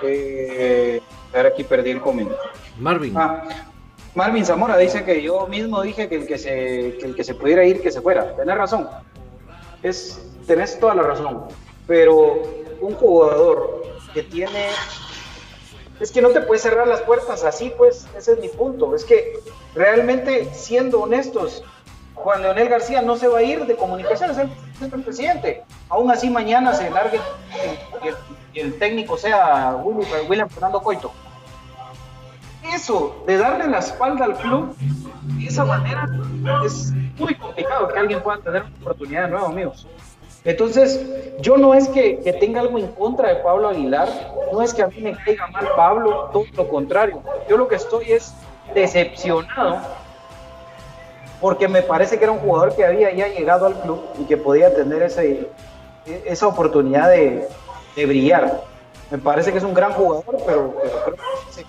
[0.04, 1.02] Eh,
[1.34, 2.40] a ver, aquí perdí el comentario.
[2.78, 3.14] Marvin.
[3.18, 3.44] Ah,
[4.16, 7.34] Marvin Zamora dice que yo mismo dije que el que se, que el que se
[7.34, 8.36] pudiera ir, que se fuera.
[8.36, 8.88] Tenés razón.
[9.84, 11.44] Es, tenés toda la razón.
[11.86, 12.44] Pero
[12.82, 14.68] un jugador que tiene
[16.00, 18.96] es que no te puedes cerrar las puertas así, pues, ese es mi punto.
[18.96, 19.40] Es que
[19.74, 21.64] realmente, siendo honestos,
[22.14, 25.64] Juan Leonel García no se va a ir de comunicaciones, es el presidente.
[25.90, 27.20] Aún así, mañana se largue
[28.54, 31.12] y el, técnico sea William Fernando Coito.
[32.74, 36.10] Eso de darle la espalda al club de esa manera
[36.66, 39.88] es muy complicado que alguien pueda tener una oportunidad de nuevo, amigos.
[40.48, 41.06] Entonces,
[41.42, 44.08] yo no es que, tenga algo en contra de Pablo Aguilar,
[44.54, 47.22] no es que a mí me caiga mal Pablo, todo lo contrario.
[47.50, 48.34] Yo lo que estoy es
[48.74, 49.82] decepcionado
[51.42, 54.38] porque me parece que era un jugador que había ya llegado al club y que
[54.38, 55.50] podía tener ese,
[56.06, 57.46] esa oportunidad de,
[57.98, 58.64] brillar.
[59.12, 61.66] Me parece que es un gran jugador, pero, creo que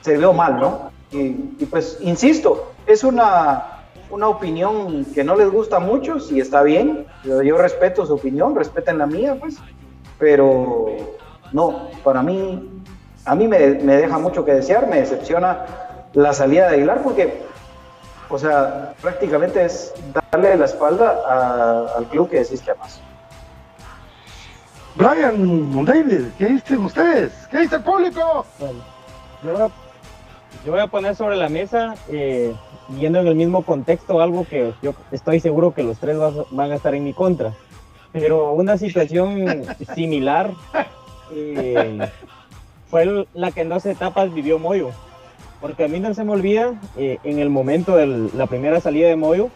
[0.00, 0.90] se, vio mal, ¿no?
[1.10, 3.75] y pues, insisto, es una
[4.10, 8.98] una opinión que no les gusta mucho, si está bien, yo, respeto su opinión, respeten
[8.98, 9.56] la mía, pues,
[10.18, 10.86] pero
[11.52, 12.82] no, para mí,
[13.24, 15.66] a mí me, deja mucho que desear, me decepciona
[16.12, 17.42] la salida de Aguilar porque,
[18.28, 19.92] o sea, prácticamente es
[20.32, 23.00] darle la espalda al club que decís que amas.
[24.94, 27.32] Brian, David, ¿qué dicen ustedes?
[27.50, 28.46] ¿Qué dice el público?
[29.44, 29.70] yo,
[30.72, 32.54] voy a, poner sobre la mesa eh,
[32.98, 36.18] yendo en el mismo contexto, algo que yo estoy seguro que los tres
[36.50, 37.52] van a estar en mi contra.
[38.12, 40.50] Pero una situación similar
[41.32, 42.08] eh,
[42.88, 44.90] fue la que en dos etapas vivió Moyo.
[45.60, 49.08] Porque a mí no se me olvida eh, en el momento de la primera salida
[49.08, 49.48] de Moyo,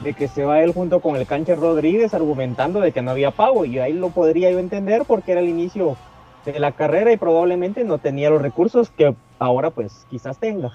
[0.00, 3.30] de que se va él junto con el canche Rodríguez argumentando de que no había
[3.30, 3.64] pago.
[3.64, 5.96] Y ahí lo podría yo entender porque era el inicio
[6.44, 10.72] de la carrera y probablemente no tenía los recursos que ahora pues quizás tenga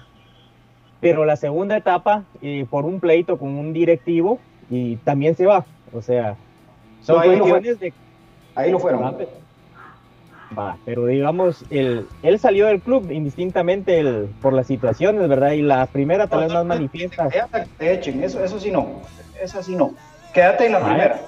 [1.02, 4.38] pero la segunda etapa eh, por un pleito con un directivo
[4.70, 5.66] y también se va.
[5.92, 6.36] O sea,
[7.02, 7.92] son ahí cuestiones de...
[8.54, 9.16] Ahí lo fueron.
[10.56, 15.52] Va, pero digamos, el, él salió del club indistintamente el, por las situaciones, ¿verdad?
[15.52, 17.28] Y la primera tal vez más manifiesta.
[17.78, 19.00] Te echen, eso, eso sí no,
[19.42, 19.94] esa sí no.
[20.32, 21.20] Quédate en la primera.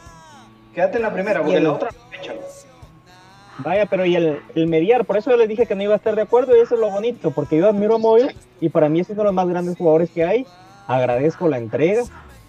[0.72, 2.36] Quédate en la primera, porque en la otra no echan.
[3.58, 6.16] Vaya, pero y el, mediar, por eso yo les dije que no iba a estar
[6.16, 8.26] de acuerdo y eso es lo bonito, porque yo admiro a Moyo
[8.60, 10.46] y para mí es uno de los más grandes jugadores que hay.
[10.88, 12.02] Agradezco la entrega,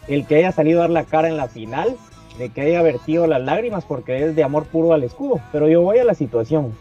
[0.07, 1.95] el que haya salido a dar la cara en la final,
[2.39, 5.39] de que haya vertido las lágrimas porque es de amor puro al escudo.
[5.51, 6.73] Pero yo voy a la situación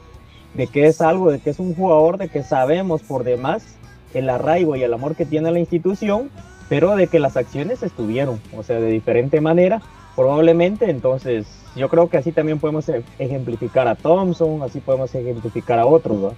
[0.54, 3.76] de que es algo, de que es un jugador, de que sabemos por demás
[4.14, 6.30] el arraigo y el amor que tiene la institución,
[6.68, 9.82] pero de que las acciones estuvieron, o sea, de diferente manera,
[10.14, 11.46] probablemente entonces
[11.76, 16.34] yo creo que así también podemos e-, ejemplificar a Thompson, así podemos ejemplificar a otros,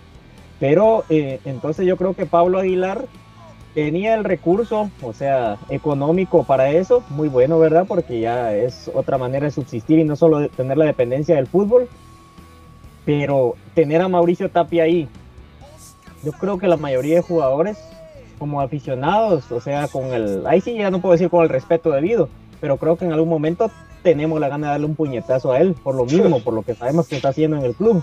[0.58, 3.04] Pero eh, entonces yo creo que Pablo Aguilar
[3.74, 7.84] tenía el recurso, o sea, económico para eso, muy bueno, ¿verdad?
[7.86, 11.86] Porque ya es otra manera de subsistir y no solo tener la dependencia del fútbol.
[13.04, 15.06] Pero tener a Mauricio Tapia ahí,
[16.24, 17.76] yo creo que la mayoría de jugadores,
[18.38, 21.90] como aficionados, o sea, con el, ahí sí ya no puedo decir con el respeto
[21.90, 22.30] debido,
[22.66, 23.70] pero creo que en algún momento
[24.02, 26.74] tenemos la gana de darle un puñetazo a él, por lo mismo, por lo que
[26.74, 28.02] sabemos que está haciendo en el club.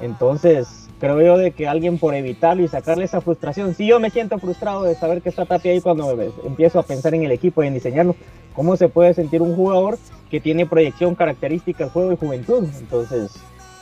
[0.00, 4.10] Entonces, creo yo de que alguien por evitarlo y sacarle esa frustración, si yo me
[4.10, 6.10] siento frustrado de saber que está Tapia ahí cuando
[6.44, 8.16] empiezo a pensar en el equipo y en diseñarlo,
[8.52, 9.96] ¿cómo se puede sentir un jugador
[10.28, 12.66] que tiene proyección, características, juego y juventud?
[12.80, 13.30] Entonces,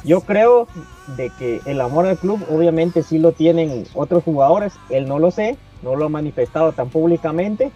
[0.04, 0.68] yo creo
[1.16, 5.30] de que el amor al club obviamente sí lo tienen otros jugadores, él no lo
[5.30, 7.70] sé, no lo ha manifestado tan públicamente,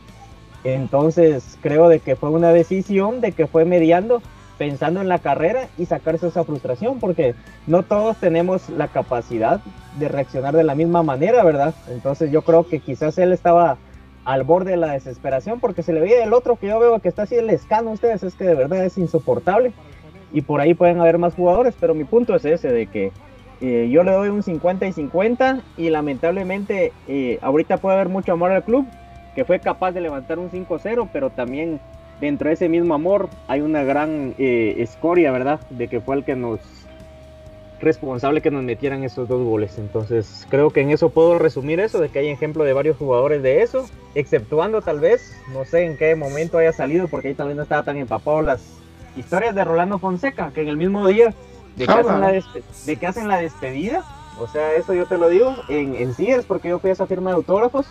[0.65, 4.23] entonces creo de que fue una decisión de que fue mediando
[4.59, 7.35] pensando en la carrera y sacarse esa frustración, porque
[7.67, 9.61] no todos tenemos la capacidad
[9.99, 11.75] de reaccionar de la misma manera, ¿verdad?
[11.89, 13.79] Entonces yo creo que quizás él estaba
[14.25, 17.09] al borde de la desesperación porque se le veía el otro que yo veo que
[17.09, 19.73] está así el escano ustedes, es que de verdad es insoportable
[20.33, 23.11] y por ahí pueden haber más jugadores, pero mi punto es ese, de que
[23.61, 28.33] eh, yo le doy un 50 y 50 y lamentablemente eh, ahorita puede haber mucho
[28.33, 28.87] amor al club,
[29.35, 31.81] que fue capaz de levantar un 5-0, pero también
[32.21, 35.61] dentro de ese mismo amor hay una gran eh, escoria, ¿verdad?
[35.71, 36.61] De que fue el que nos
[37.83, 39.77] responsable que nos metieran esos dos goles.
[39.77, 43.43] Entonces creo que en eso puedo resumir eso, de que hay ejemplo de varios jugadores
[43.43, 47.57] de eso, exceptuando tal vez, no sé en qué momento haya salido, porque ahí también
[47.57, 48.63] no estaba tan empapado las
[49.17, 51.35] historias de Rolando Fonseca, que en el mismo día
[51.77, 54.05] de que, hacen, la de que hacen la despedida,
[54.41, 57.07] o sea, eso yo te lo digo, en, en es porque yo fui a esa
[57.07, 57.87] firma de autógrafos,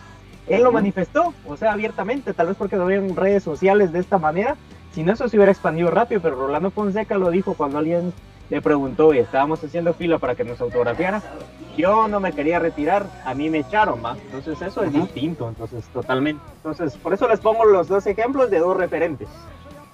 [0.47, 4.17] él lo manifestó, o sea, abiertamente, tal vez porque no en redes sociales de esta
[4.17, 4.55] manera,
[4.93, 8.13] si no eso se hubiera expandido rápido, pero Rolando Fonseca lo dijo cuando alguien
[8.49, 11.21] le preguntó y estábamos haciendo fila para que nos autografiara,
[11.77, 14.17] yo no me quería retirar, a mí me echaron, ¿va?
[14.25, 16.43] Entonces eso es distinto, entonces totalmente.
[16.57, 19.29] Entonces, por eso les pongo los dos ejemplos de dos referentes,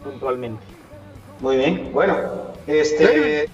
[0.03, 0.63] puntualmente.
[1.39, 2.15] Muy bien, bueno,
[2.65, 3.47] este...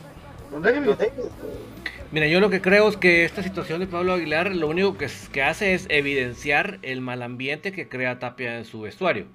[2.13, 5.09] Mira, yo lo que creo es que esta situación de Pablo Aguilar lo único que,
[5.31, 9.25] que hace es evidenciar el mal ambiente que crea Tapia en su vestuario.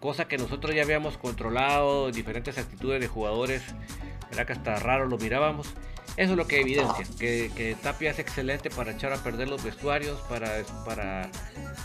[0.00, 3.62] Cosa que nosotros ya habíamos controlado, diferentes actitudes de jugadores,
[4.32, 5.72] era que hasta raro lo mirábamos.
[6.16, 10.18] Eso es lo que evidencia, que, Tapia es excelente para echar a perder los vestuarios,
[10.22, 11.30] para, para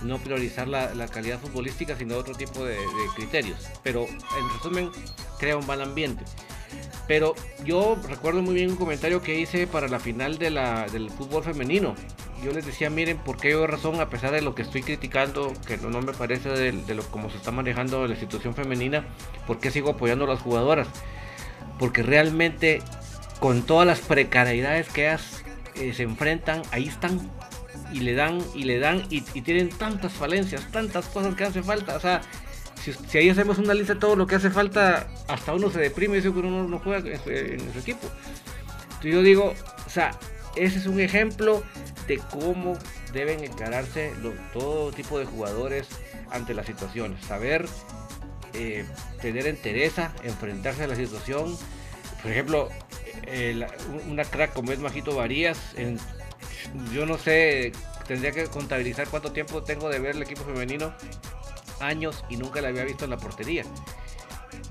[0.02, 2.78] no priorizar la, calidad futbolística, sino otro tipo de
[3.16, 3.70] criterios.
[3.84, 4.90] Pero en resumen,
[5.38, 6.24] crea un mal ambiente.
[7.08, 11.10] Pero yo recuerdo muy bien un comentario que hice para la final de la, del
[11.12, 11.96] fútbol femenino.
[12.44, 15.54] Yo les decía, miren, por qué yo razón, a pesar de lo que estoy criticando,
[15.68, 19.06] que no, me parece de, lo como se está manejando la institución femenina,
[19.48, 20.88] por qué sigo apoyando a las jugadoras.
[21.80, 22.82] Porque realmente,
[23.40, 25.44] con todas las precariedades que ellas
[25.76, 27.32] eh, se enfrentan, ahí están
[27.94, 31.62] y le dan y le dan y, y, tienen tantas falencias, tantas cosas que hace
[31.62, 31.96] falta.
[31.96, 32.22] O sea,
[32.94, 36.18] si, ahí hacemos una lista de todo lo que hace falta, hasta uno se deprime
[36.18, 37.20] y que uno no juega en
[37.74, 38.08] su, equipo.
[38.84, 39.54] Entonces yo digo,
[39.86, 40.12] o sea,
[40.56, 41.64] ese es un ejemplo
[42.08, 42.78] de cómo
[43.14, 44.14] deben encararse
[44.54, 45.88] todo tipo de jugadores
[46.32, 47.24] ante las situaciones.
[47.26, 47.66] Saber
[48.54, 48.86] eh,
[49.22, 51.58] tener entereza, enfrentarse a la situación.
[52.22, 52.70] Por ejemplo,
[54.10, 55.58] una crack como es Majito Varías,
[56.94, 57.72] yo no sé,
[58.08, 60.94] tendría que contabilizar cuánto tiempo tengo de ver el equipo femenino
[61.80, 63.64] años y nunca la había visto en la portería.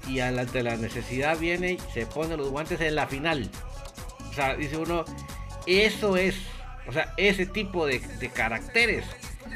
[0.09, 3.51] Y ante la necesidad viene y se pone los guantes en la final.
[4.31, 5.05] O sea, dice uno,
[5.67, 6.37] eso es,
[6.87, 8.01] o sea, ese tipo de,
[8.35, 9.05] caracteres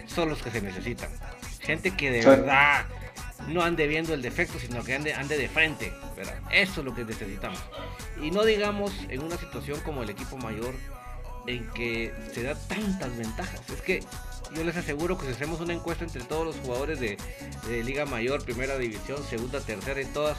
[0.06, 1.10] son los que se necesitan.
[1.60, 2.86] Gente que de verdad
[3.48, 5.92] no ande viendo el defecto, sino que ande, ande de frente.
[6.50, 7.60] Eso es lo que necesitamos.
[8.22, 10.74] Y no digamos en una situación como el equipo mayor,
[11.46, 13.60] en que se da tantas ventajas.
[13.70, 14.00] Es que
[14.54, 17.16] yo les aseguro que si hacemos una encuesta entre todos los jugadores de,
[17.84, 20.38] Liga Mayor, Primera División, Segunda, Tercera y todas,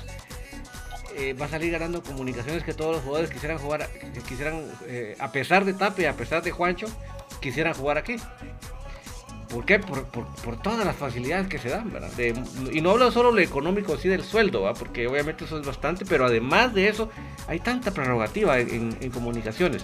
[1.16, 3.89] eh, va a salir ganando comunicaciones que todos los jugadores quisieran jugar,
[4.28, 6.88] quisieran, eh, a pesar de Tape, a pesar de Juancho,
[7.39, 8.16] quisieran jugar aquí.
[9.49, 9.80] ¿Por qué?
[9.80, 12.12] Por, todas las facilidades que se dan, ¿verdad?
[12.72, 14.78] y no hablo solo lo económico, sí del sueldo, ¿verdad?
[14.78, 17.10] Porque obviamente eso es bastante, pero además de eso,
[17.47, 19.84] hay tanta prerrogativa en, en comunicaciones.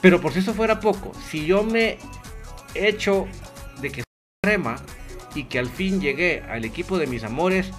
[0.00, 1.98] Pero por si eso fuera poco, si yo me
[2.74, 3.26] echo
[3.80, 4.02] de que
[4.44, 4.76] rema
[5.34, 7.70] y que al fin llegué al equipo de mis amores,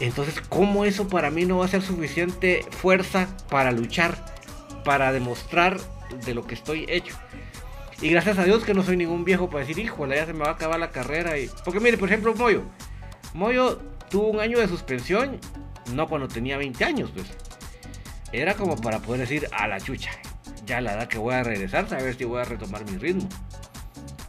[0.00, 4.34] entonces ¿cómo eso para mí no va a ser suficiente fuerza para luchar,
[4.84, 5.78] para demostrar
[6.24, 7.16] de lo que estoy hecho?
[8.00, 10.40] Y gracias a Dios que no soy ningún viejo para decir, híjole, ya se me
[10.40, 11.36] va a acabar la carrera.
[11.36, 11.50] Y...
[11.64, 12.62] Porque mire, por ejemplo, Moyo.
[13.34, 15.40] Moyo tuvo un año de suspensión,
[15.92, 17.26] no cuando tenía 20 años, pues.
[18.30, 20.10] Era como para poder decir, a la chucha,
[20.64, 23.28] ya la edad que voy a regresar, a ver si voy a retomar mi ritmo.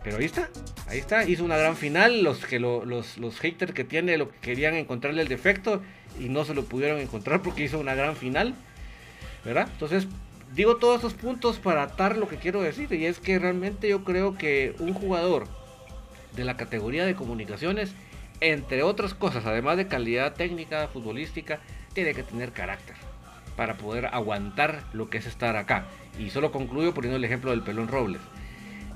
[0.04, 0.50] Pero ahí está,
[0.90, 2.24] Ahí está, hizo una gran final.
[2.24, 5.82] Los, que los, los haters que tiene lo que querían encontrarle el defecto
[6.20, 8.56] y no se lo pudieron encontrar porque hizo una gran final.
[9.46, 9.70] ¿Verdad?
[9.72, 10.08] Entonces,
[10.56, 12.92] digo todos esos puntos para atar lo que quiero decir.
[12.92, 15.48] Y es que realmente yo creo que un jugador
[16.36, 17.94] de la categoría de comunicaciones,
[18.42, 21.60] entre otras cosas, además de calidad técnica, futbolística,
[21.94, 22.96] tiene que tener carácter
[23.56, 25.86] para poder aguantar lo que es estar acá.
[26.18, 28.22] Y solo concluyo poniendo el ejemplo del pelón Robles.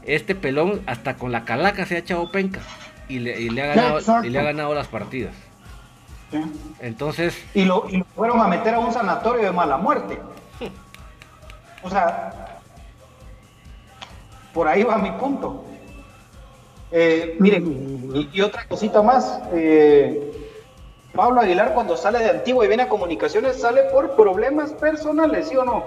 [0.05, 2.61] Este pelón hasta con la calaca se ha echado penca
[3.07, 5.33] y le, ha, ganado, y le ha ganado las partidas.
[6.79, 7.43] Entonces.
[7.53, 10.19] Y lo, fueron a meter a un sanatorio de mala muerte.
[11.83, 12.59] O sea,
[14.53, 15.65] por ahí va mi punto.
[16.91, 19.41] Eh, miren, y, otra cosita más.
[19.53, 20.31] Eh,
[21.13, 25.55] Pablo Aguilar cuando sale de Antigua y viene a comunicaciones sale por problemas personales, ¿sí
[25.55, 25.83] o no?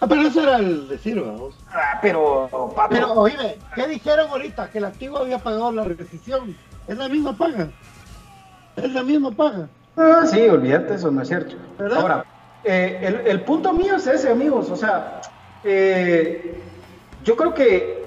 [0.00, 1.54] Ah, pero eso era el decir, vamos.
[1.70, 2.50] Ah, pero,
[2.90, 4.70] pero, oye, ¿qué dijeron ahorita?
[4.70, 6.56] Que el Antigua había pagado la rescisión.
[6.86, 7.68] Es la misma paga.
[8.76, 9.68] Es la misma paga.
[9.96, 11.56] Ah, sí, olvídate, eso no es cierto.
[11.96, 12.24] Ahora,
[12.64, 14.70] eh, el, punto mío es ese, amigos.
[14.70, 15.22] O sea,
[15.64, 16.60] eh,
[17.24, 18.04] yo creo que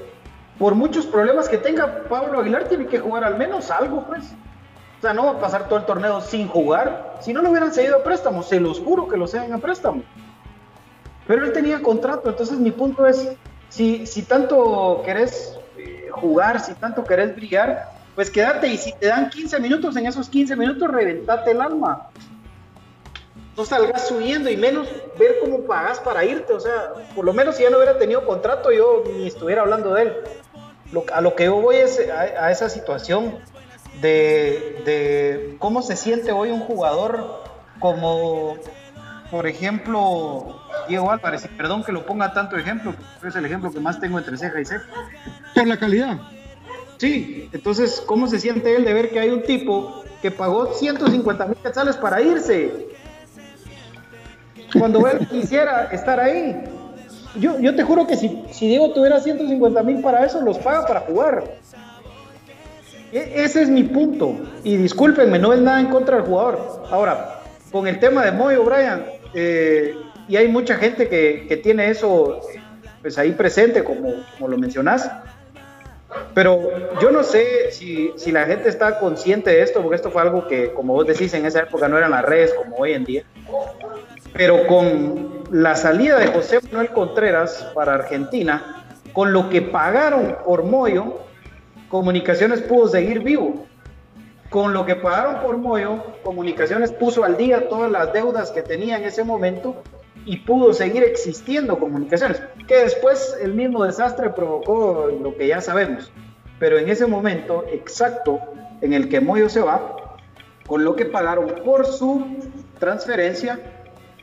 [0.59, 4.25] por muchos problemas que tenga Pablo Aguilar, tiene que jugar al menos algo, pues.
[4.99, 7.15] O sea, no va a pasar todo el torneo sin jugar.
[7.21, 10.03] Si no lo hubieran seguido a préstamo, se los juro que lo sean a préstamo.
[11.29, 13.29] Pero él tenía contrato, entonces mi punto es,
[13.69, 19.05] si, si tanto querés eh, jugar, si tanto querés brillar, pues quédate y si te
[19.05, 22.09] dan 15 minutos, en esos 15 minutos reventate el alma.
[23.55, 24.87] No salgas subiendo y menos
[25.19, 26.51] ver cómo pagas para irte.
[26.51, 29.93] O sea, por lo menos si ya no hubiera tenido contrato, yo ni estuviera hablando
[29.93, 30.13] de él.
[31.13, 33.37] a lo que yo voy es a, esa situación
[34.01, 37.43] de, de, cómo se siente hoy un jugador
[37.79, 38.57] como,
[39.31, 41.45] por ejemplo, Diego Álvarez.
[41.45, 44.37] Y perdón que lo ponga tanto ejemplo, pero es el ejemplo que más tengo entre
[44.37, 44.85] ceja y ceja.
[45.53, 46.19] Por la calidad.
[46.97, 51.45] Sí, entonces, ¿cómo se siente él de ver que hay un tipo que pagó 150
[51.45, 52.89] mil quetzales para irse?
[54.77, 56.61] Cuando él quisiera estar ahí.
[57.35, 60.85] Yo, yo te juro que si, si Diego tuviera 150 mil para eso, los paga
[60.85, 61.43] para jugar.
[63.11, 64.35] E, ese es mi punto.
[64.63, 66.83] Y discúlpenme, no es nada en contra del jugador.
[66.91, 67.39] Ahora,
[67.71, 69.95] con el tema de Moy O'Brien, eh,
[70.27, 72.41] y hay mucha gente que, que, tiene eso
[73.01, 75.09] pues ahí presente, como, como lo mencionas.
[76.33, 76.69] Pero
[76.99, 80.47] yo no sé si, si, la gente está consciente de esto, porque esto fue algo
[80.47, 83.23] que, como vos decís, en esa época no eran las redes como hoy en día.
[84.33, 90.63] Pero con la salida de José Manuel Contreras para Argentina, con lo que pagaron por
[90.63, 91.19] Moyo,
[91.89, 93.65] Comunicaciones pudo seguir vivo.
[94.49, 98.97] Con lo que pagaron por Moyo, Comunicaciones puso al día todas las deudas que tenía
[98.97, 99.83] en ese momento
[100.25, 106.11] y pudo seguir existiendo comunicaciones, que después el mismo desastre provocó lo que ya sabemos.
[106.57, 108.39] Pero en ese momento exacto
[108.81, 110.17] en el que Moyo se va,
[110.65, 112.25] con lo que pagaron por su
[112.79, 113.59] transferencia,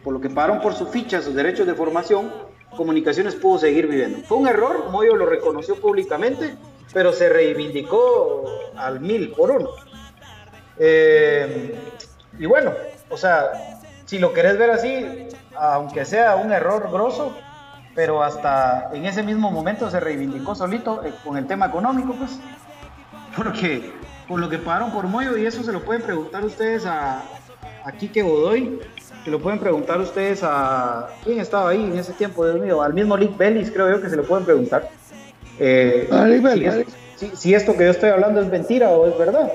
[0.02, 2.32] por lo que pagaron por su ficha, sus derechos de formación,
[2.76, 4.18] Comunicaciones pudo seguir viviendo.
[4.26, 6.56] Fue un error, Moyo lo reconoció públicamente,
[6.92, 8.44] pero se reivindicó
[8.76, 9.70] al mil por uno.
[10.78, 11.78] Eh,
[12.38, 12.72] y bueno,
[13.08, 13.50] o sea,
[14.04, 17.36] si lo querés ver así, aunque sea un error grosso,
[17.94, 22.38] pero hasta en ese mismo momento se reivindicó solito eh, con el tema económico, pues,
[23.36, 23.92] porque
[24.28, 27.22] con lo que pagaron por Moyo, y eso se lo pueden preguntar ustedes a,
[27.84, 28.80] a Quique Godoy,
[29.24, 32.94] se lo pueden preguntar ustedes a quién estaba ahí en ese tiempo, Dios mío, al
[32.94, 34.88] mismo Lick Bellis, creo yo que se lo pueden preguntar.
[35.58, 36.08] Eh,
[37.16, 39.50] si, si, esto que yo estoy hablando es mentira o es verdad.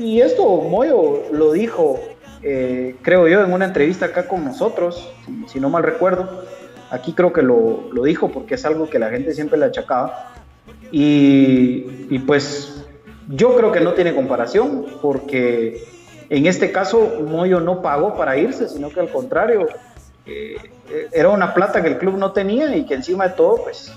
[0.00, 2.00] Y esto Moyo lo dijo
[2.42, 5.12] eh, creo yo, en una entrevista acá con nosotros,
[5.46, 6.44] si, no mal recuerdo.
[6.90, 10.32] Aquí creo que lo, lo, dijo porque es algo que la gente siempre le achacaba.
[10.90, 12.84] Y, y, pues
[13.28, 15.84] yo creo que no tiene comparación porque
[16.30, 19.68] en este caso Moyo no pagó para irse, sino que al contrario,
[20.26, 20.56] eh,
[21.12, 23.92] era una plata que el club no tenía y que encima de todo pues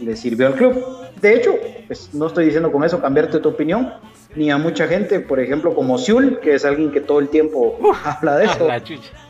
[0.00, 0.84] le sirvió al club.
[1.20, 1.54] De hecho,
[1.86, 3.92] pues no estoy diciendo con eso cambiarte tu opinión,
[4.34, 7.78] ni a mucha gente, por ejemplo, como Siul, que es alguien que todo el tiempo
[8.04, 8.68] habla de eso.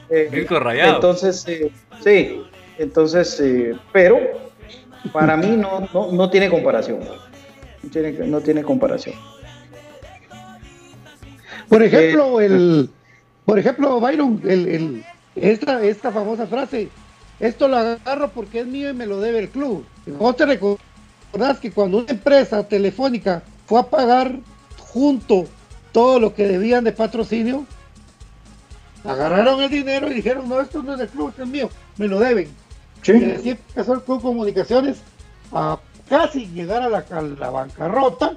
[0.09, 1.71] Eh, entonces, eh,
[2.03, 2.43] sí,
[2.79, 4.19] entonces, eh, pero
[5.13, 7.01] para mí no, no, tiene comparación.
[7.83, 9.15] No tiene, no tiene comparación.
[11.69, 12.91] Por ejemplo, el,
[13.45, 15.05] por ejemplo, Byron, el, el,
[15.35, 16.89] esta, esta famosa frase,
[17.41, 19.85] esto lo agarro porque es mío y me lo debe el club.
[20.19, 24.39] Vos te recordás que cuando una empresa telefónica fue a pagar
[24.79, 25.47] junto
[25.93, 27.67] todo lo que debían de patrocinio,
[29.05, 32.09] agarraron el dinero y dijeron, no, esto no es del club, esto es mío, me
[32.09, 32.49] lo deben.
[33.03, 33.13] Sí.
[33.13, 34.99] Y así empezó el Club Comunicaciones
[35.53, 35.79] a
[36.09, 38.37] casi llegar a la, bancarrota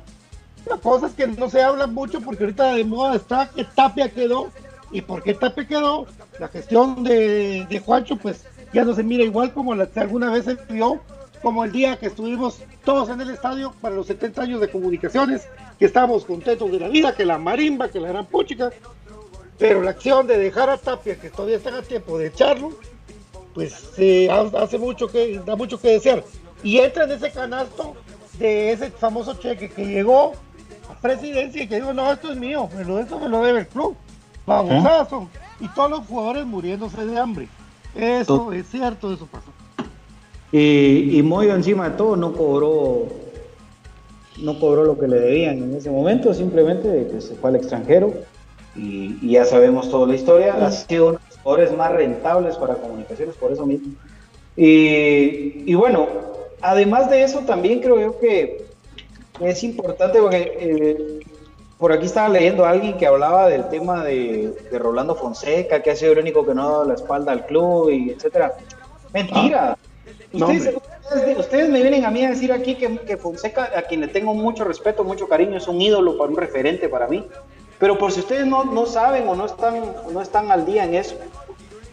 [0.68, 4.10] La cosa es que no se habla mucho porque ahorita de moda está que Tapia
[4.10, 4.52] quedó.
[4.92, 6.06] ¿Y por qué Tapia quedó?
[6.40, 10.32] La gestión de, de Juancho, pues ya no se mira igual como la que alguna
[10.32, 11.00] vez se vio,
[11.42, 15.48] como el día que estuvimos todos en el estadio para los 70 años de comunicaciones,
[15.78, 18.72] que estábamos contentos de la vida, que la marimba, que la gran puchica,
[19.58, 22.72] pero la acción de dejar a Tapia, que todavía está a tiempo de echarlo,
[23.54, 23.92] pues
[24.56, 26.24] hace mucho que, da mucho que desear.
[26.64, 27.96] Y entra en ese canasto
[28.38, 30.34] de ese famoso cheque que llegó
[30.90, 33.60] a presidencia y que dijo, no, esto es mío, me lo, esto me lo debe
[33.60, 33.96] el club.
[34.46, 35.30] Babosazo.
[35.60, 37.48] Y todos los jugadores muriéndose de hambre.
[37.96, 39.52] Eso es cierto, eso pasó.
[40.52, 43.08] Y, y Moyo encima de todo no cobró
[44.42, 48.14] no cobró lo que le debían en ese momento, simplemente que se fue al extranjero
[48.76, 50.54] y, ya sabemos toda la historia.
[50.66, 53.94] Ha sido uno de los jugadores más rentables para comunicaciones por eso mismo.
[54.56, 56.08] Y, y, bueno,
[56.62, 58.66] además de eso también creo yo que
[59.42, 61.19] es importante porque eh,
[61.80, 65.92] por aquí estaba leyendo a alguien que hablaba del tema de, de, Rolando Fonseca, que
[65.92, 68.54] ha sido el único que no ha dado la espalda al club y etcétera.
[69.14, 69.78] Mentira.
[70.34, 70.76] ustedes,
[71.38, 74.34] ustedes, me vienen a mí a decir aquí que, que, Fonseca, a quien le tengo
[74.34, 77.26] mucho respeto, mucho cariño, es un ídolo, para un referente para mí.
[77.80, 80.96] Pero por si ustedes no, no saben o no están, no están al día en
[80.96, 81.16] eso,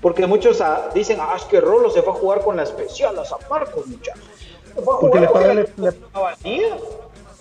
[0.02, 3.16] porque muchos ah, dicen, ah, es que Rolo se fue a jugar con la especial
[3.20, 4.24] a San Marcos, muchachos.
[4.84, 5.90] Porque le pagaban, le,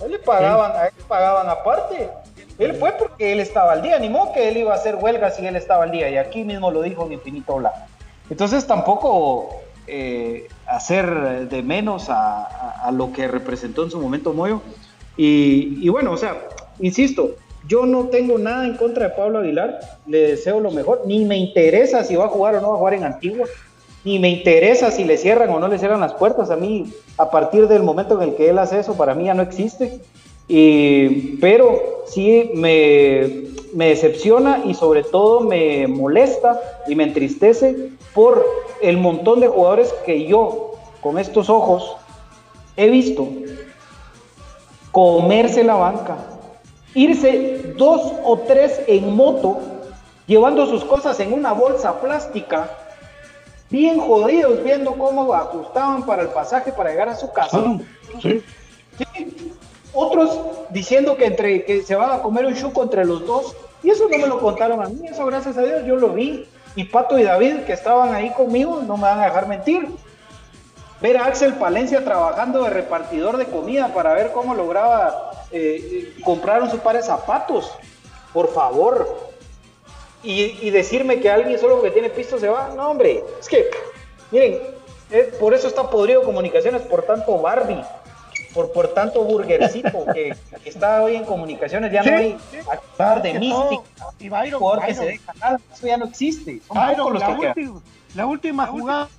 [0.08, 2.10] le, pagaban, a él pagaban aparte.
[2.58, 5.32] Él fue porque él estaba al día, ni modo que él iba a hacer huelga
[5.32, 7.78] si él estaba al día, y aquí mismo lo dijo en Infinito Blanco.
[8.30, 14.62] Entonces tampoco eh, hacer de menos a, a, lo que representó en su momento Moyo.
[15.18, 16.48] Y, y, bueno, o sea,
[16.80, 17.36] insisto,
[17.68, 21.38] yo no tengo nada en contra de Pablo Aguilar, le deseo lo mejor, ni me
[21.38, 23.48] interesa si va a jugar o no va a jugar en Antigua,
[24.04, 27.30] ni me interesa si le cierran o no le cierran las puertas, a mí a
[27.32, 30.00] partir del momento en el que él hace eso, para mí ya no existe.
[30.48, 38.46] Y, pero sí me, me, decepciona y sobre todo me molesta y me entristece por
[38.82, 41.96] el montón de jugadores que yo con estos ojos
[42.78, 43.28] he visto
[44.92, 46.16] comerse la banca,
[46.94, 49.60] irse dos o tres en moto,
[50.26, 52.70] llevando sus cosas en una bolsa plástica,
[53.70, 57.62] bien jodidos, viendo cómo ajustaban para el pasaje para llegar a su casa.
[58.22, 58.42] ¿Sí?
[58.98, 59.45] ¿Sí?
[59.96, 60.38] Otros
[60.72, 63.56] diciendo que entre que se van a comer un chuco entre los dos.
[63.82, 66.46] Y eso no me lo contaron a mí, eso gracias a Dios yo lo vi.
[66.76, 69.88] Y Pato y David, que estaban ahí conmigo, no me van a dejar mentir.
[71.00, 76.62] Ver a Axel Palencia trabajando de repartidor de comida para ver cómo lograba eh, comprar
[76.62, 77.72] un par de zapatos.
[78.34, 79.32] Por favor.
[80.24, 82.74] Y, y, decirme que alguien solo que tiene pisto se va.
[82.76, 83.24] No, hombre.
[83.40, 83.70] Es que,
[84.32, 84.60] miren,
[85.12, 87.84] eh, por eso está podrido comunicaciones, por tanto Barbie
[88.56, 90.34] por, por tanto burgercito que,
[90.64, 92.38] que, está hoy en comunicaciones, ya no hay
[92.96, 93.84] par de mística,
[94.18, 96.62] y Byron, que se deja nada, eso ya no existe.
[96.70, 97.82] Byron, la, última,
[98.16, 99.10] la, última, jugada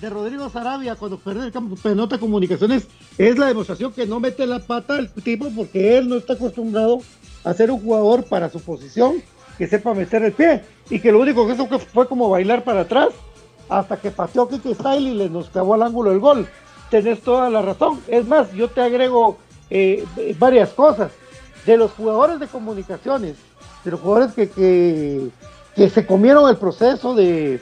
[0.00, 4.18] de Rodrigo Sarabia cuando pierde el campo de nota comunicaciones es la demostración que no
[4.18, 7.00] mete la pata el tipo porque él no está acostumbrado
[7.44, 9.22] a ser un jugador para su posición
[9.56, 12.80] que sepa meter el pie y que lo único que hizo fue como bailar para
[12.80, 13.08] atrás
[13.68, 16.48] hasta que pateó Kike Style y le nos clavó al ángulo el gol
[16.90, 18.00] tenés toda la razón.
[18.08, 19.38] Es más, yo te agrego
[19.70, 20.04] eh,
[20.38, 21.12] varias cosas.
[21.66, 23.36] De los jugadores de comunicaciones,
[23.84, 24.48] de los jugadores que,
[25.74, 27.60] que, se comieron el proceso de,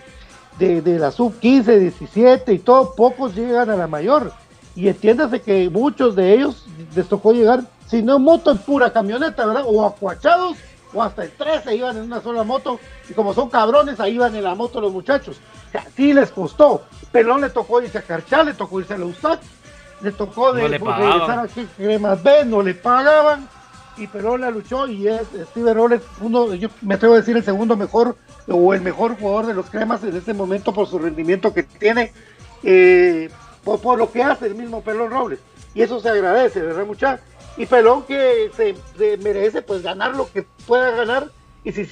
[0.59, 4.33] de, la sub 15, 17 y todo, pocos llegan a la mayor.
[4.77, 9.45] Y entiéndase que muchos de ellos les tocó llegar, si no moto, en pura camioneta,
[9.45, 9.65] ¿verdad?
[9.67, 10.57] O acuachados,
[10.93, 12.81] o hasta en 13 iban en una sola moto.
[13.09, 15.41] Y como son cabrones, ahí iban en la moto los muchachos.
[15.69, 16.83] O sea, sí les costó.
[17.13, 19.41] Pelón le tocó irse a Carchá, le tocó irse a la USAC,
[20.03, 23.49] le tocó de, no le regresar a Cremas B, no le pagaban,
[23.97, 27.45] y Pelón la luchó y es Steve Roll uno, yo me atrevo a decir el
[27.45, 28.17] segundo mejor
[28.47, 32.13] o el mejor jugador de los cremas en este momento por su rendimiento que tiene,
[32.63, 33.31] eh,
[33.65, 35.41] por, por, lo que hace el mismo Pelón Robles.
[35.75, 37.25] Y eso se agradece, ¿verdad, muchachos?
[37.57, 41.29] Y Pelón que se, merece pues ganar lo que pueda ganar
[41.65, 41.87] y si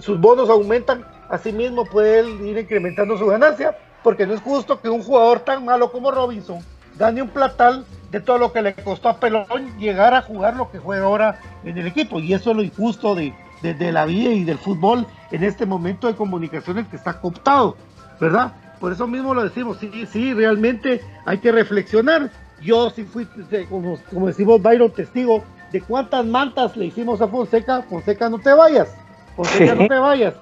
[0.00, 4.80] sus bonos aumentan, así mismo puede él ir incrementando su ganancia porque no es justo
[4.80, 6.58] que un jugador tan malo como Robinson
[6.98, 10.70] gane un platal de todo lo que le costó a Pelón llegar a jugar lo
[10.70, 12.20] que juega ahora en el equipo.
[12.20, 15.66] Y eso es lo injusto de, de, de la vida y del fútbol en este
[15.66, 17.76] momento de comunicaciones que está cooptado,
[18.20, 18.52] ¿verdad?
[18.78, 22.30] Por eso mismo lo decimos, sí, sí, realmente hay que reflexionar.
[22.64, 23.28] Yo sí fui,
[23.68, 27.82] como, como decimos Byron, testigo de cuántas mantas le hicimos a Fonseca.
[27.82, 28.94] Fonseca, no te vayas.
[29.36, 30.34] Fonseca, no te vayas.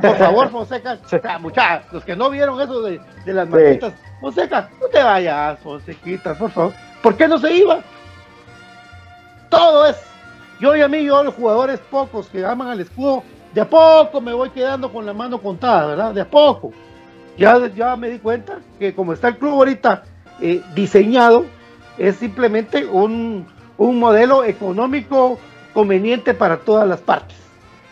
[0.00, 3.92] Por favor, Fonseca, o sea, muchachos, los que no vieron eso de, de las mantitas,
[3.92, 3.98] sí.
[4.20, 6.72] Fonseca, no te vayas, Fonsequita, por favor.
[7.02, 7.80] ¿Por qué no se iba?
[9.48, 9.96] Todo es
[10.60, 14.20] Yo y a mí, yo los jugadores pocos que aman al escudo, de a poco
[14.20, 16.14] me voy quedando con la mano contada, ¿verdad?
[16.14, 16.72] De a poco.
[17.36, 20.04] Ya, ya me di cuenta que como está el club ahorita
[20.40, 21.46] eh, diseñado,
[22.00, 23.46] es simplemente un,
[23.76, 25.38] un modelo económico
[25.74, 27.36] conveniente para todas las partes.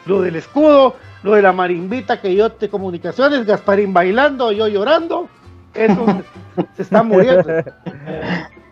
[0.06, 5.28] Lo del escudo, lo de la marimbita que yo te comunicaciones, Gasparín bailando, yo llorando,
[5.74, 6.06] eso
[6.76, 7.44] se está muriendo.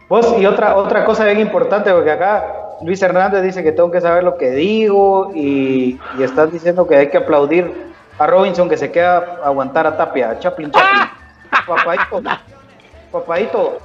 [0.09, 2.45] Vos, y otra, otra cosa bien importante, porque acá
[2.83, 6.97] Luis Hernández dice que tengo que saber lo que digo y, y están diciendo que
[6.97, 7.73] hay que aplaudir
[8.19, 11.11] a Robinson que se queda a aguantar a Tapia, a Chaplin, Chaplin.
[11.67, 12.23] Papadito,
[13.13, 13.79] papadito,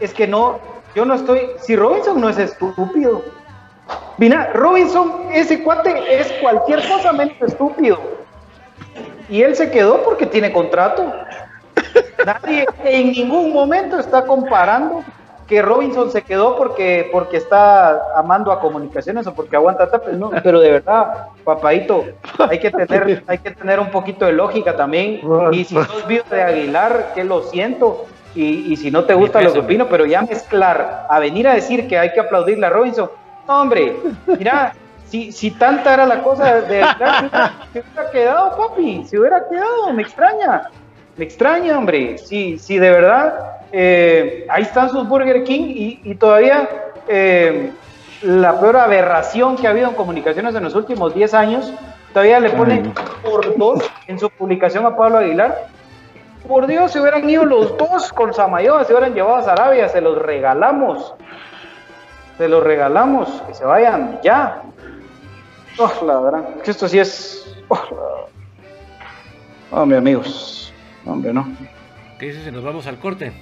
[0.00, 0.58] es que no,
[0.98, 3.22] yo no estoy, si Robinson no es estúpido,
[4.16, 8.00] mira, Robinson, ese cuate es cualquier cosa menos estúpido.
[9.28, 11.12] Y él se quedó porque tiene contrato.
[12.26, 15.04] Nadie en ningún momento está comparando
[15.46, 20.30] que Robinson se quedó porque, porque está amando a comunicaciones o porque aguanta tapes, no,
[20.42, 22.06] pero de verdad, papadito,
[22.40, 25.20] hay que tener, hay que tener un poquito de lógica también.
[25.52, 29.40] Y si sos vivo de Aguilar, que lo siento, y, y si no te gusta
[29.40, 32.70] lo que opino, pero ya mezclar, a venir a decir que hay que aplaudirle a
[32.70, 33.10] Robinson,
[33.46, 33.96] no, hombre,
[34.38, 34.74] mira,
[35.06, 39.92] si, si tanta era la cosa de Aguilar, se hubiera quedado, papi, se hubiera quedado,
[39.92, 40.64] me extraña.
[41.16, 42.18] Me extraña, hombre.
[42.18, 43.34] Sí, sí, de verdad.
[43.72, 46.68] eh, ahí están sus Burger King y, y todavía
[47.08, 47.72] eh,
[48.22, 51.72] la peor aberración que ha habido en comunicaciones en los últimos 10 años,
[52.12, 55.66] todavía le ponen por dos en su publicación a Pablo Aguilar.
[56.46, 60.00] Por Dios, se hubieran ido los dos con Samayoa, se hubieran llevado a Sarabia, se
[60.00, 61.14] los regalamos.
[62.38, 64.62] Se los regalamos, que se vayan ya.
[65.78, 67.56] Oh, la verdad, que esto sí es.
[67.68, 67.76] Oh,
[69.70, 70.72] la- Hombre, amigos.
[71.04, 71.46] Hombre, no.
[72.18, 73.32] ¿Qué dices si nos vamos al corte?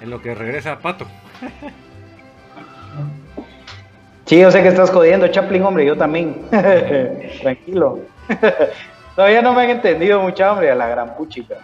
[0.00, 1.06] En lo que regresa Pato.
[4.26, 6.46] Sí, yo sé que estás jodiendo, Chaplin, hombre, yo también.
[7.42, 7.98] Tranquilo.
[9.20, 11.56] Todavía no me han entendido mucha hambre a la gran puchica.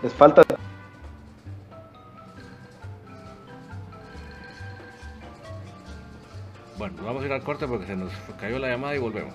[0.00, 0.42] Les falta.
[6.78, 9.34] Bueno, vamos a ir al corte porque se nos cayó la llamada y volvemos.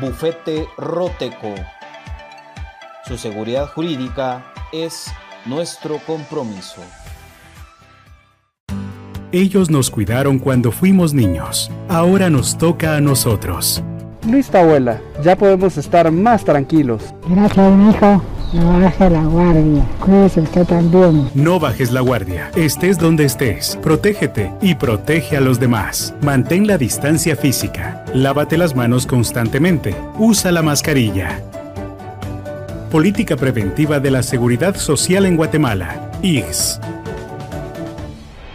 [0.00, 1.54] Bufete Roteco.
[3.04, 5.10] Su seguridad jurídica es
[5.44, 6.82] nuestro compromiso.
[9.32, 11.70] Ellos nos cuidaron cuando fuimos niños.
[11.88, 13.82] Ahora nos toca a nosotros.
[14.26, 15.00] Listo, abuela.
[15.22, 17.02] Ya podemos estar más tranquilos.
[17.28, 18.22] Gracias, hijo.
[18.50, 19.86] No baje la guardia.
[20.00, 21.28] Cuídese usted también.
[21.34, 22.50] No bajes la guardia.
[22.56, 23.78] Estés donde estés.
[23.82, 26.14] Protégete y protege a los demás.
[26.22, 28.06] Mantén la distancia física.
[28.14, 29.94] Lávate las manos constantemente.
[30.18, 31.42] Usa la mascarilla.
[32.90, 36.10] Política Preventiva de la Seguridad Social en Guatemala.
[36.22, 36.80] IGS.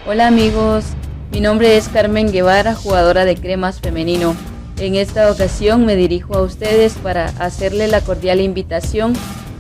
[0.07, 0.85] Hola amigos,
[1.31, 4.35] mi nombre es Carmen Guevara, jugadora de cremas femenino.
[4.79, 9.13] En esta ocasión me dirijo a ustedes para hacerle la cordial invitación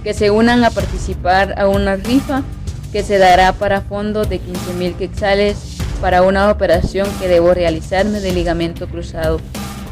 [0.03, 2.43] que se unan a participar a una rifa
[2.91, 8.19] que se dará para fondo de 15 mil quetzales para una operación que debo realizarme
[8.19, 9.39] de ligamento cruzado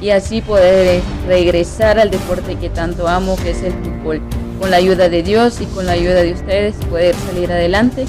[0.01, 4.21] y así poder regresar al deporte que tanto amo que es el fútbol.
[4.59, 8.05] Con la ayuda de Dios y con la ayuda de ustedes poder salir adelante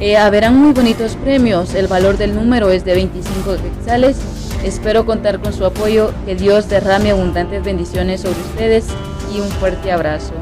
[0.00, 1.74] eh, haberán muy bonitos premios.
[1.74, 4.16] El valor del número es de 25 quetzales.
[4.64, 6.12] Espero contar con su apoyo.
[6.26, 8.86] Que Dios derrame abundantes bendiciones sobre ustedes
[9.34, 10.32] y un fuerte abrazo.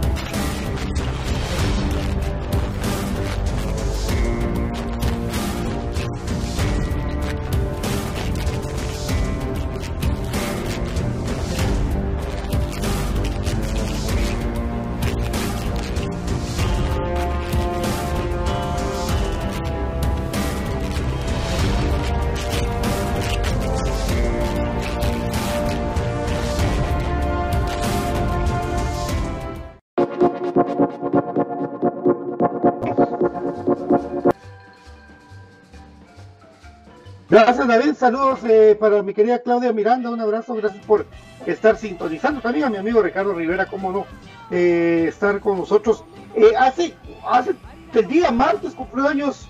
[37.32, 41.06] Gracias David, saludos eh, para mi querida Claudia Miranda, un abrazo, gracias por
[41.46, 42.42] estar sintonizando.
[42.42, 44.04] También a mi amigo Ricardo Rivera, cómo no,
[44.50, 46.04] eh, estar con nosotros.
[46.34, 46.94] Eh, hace,
[47.26, 47.54] hace
[47.94, 49.48] el día martes cumplió años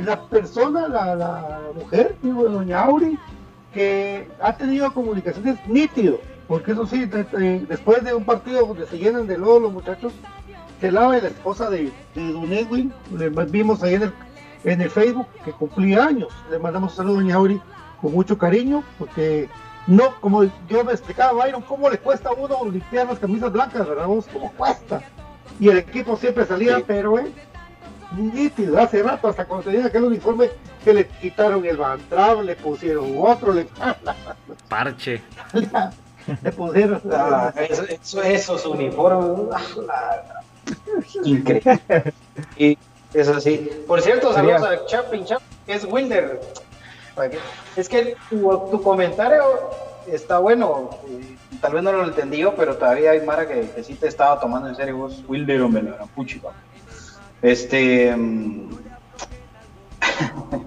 [0.00, 3.18] la persona, la, la mujer, digo, doña Auri,
[3.74, 9.26] que ha tenido comunicaciones nítido, porque eso sí, después de un partido donde se llenan
[9.26, 10.14] de lodo los muchachos,
[10.80, 14.12] se lava la esposa de, de Don Edwin, le vimos ahí en el
[14.64, 16.32] en el Facebook que cumplía años.
[16.50, 17.60] Le mandamos un saludo a Doña Auri
[18.00, 19.48] con mucho cariño, porque
[19.86, 23.86] no, como yo me explicaba, Byron, cómo le cuesta a uno limpiar las camisas blancas,
[23.86, 24.06] ¿verdad?
[24.06, 25.02] Vos, ¿Cómo cuesta?
[25.60, 27.30] Y el equipo siempre salía, pero eh,
[28.16, 30.50] nítido, hace rato, hasta cuando tenía aquel uniforme
[30.82, 33.66] que le quitaron el bantrado, le pusieron otro, le
[34.68, 35.22] parche.
[36.42, 39.54] le pusieron ah, eso, esos uniformes,
[41.24, 41.80] increíble.
[42.56, 42.78] Y
[43.14, 43.70] eso sí.
[43.86, 46.40] Por cierto, saludos a Chapin Chap, que es Wilder.
[47.76, 49.44] Es que tu, comentario
[50.06, 50.90] está bueno.
[51.60, 54.68] Tal vez no lo entendido, pero todavía hay Mara que, que sí te estaba tomando
[54.68, 55.22] en serio vos.
[55.28, 56.42] Wilder, hombre, la puchi,
[57.40, 58.14] Este.
[58.14, 58.70] Mm,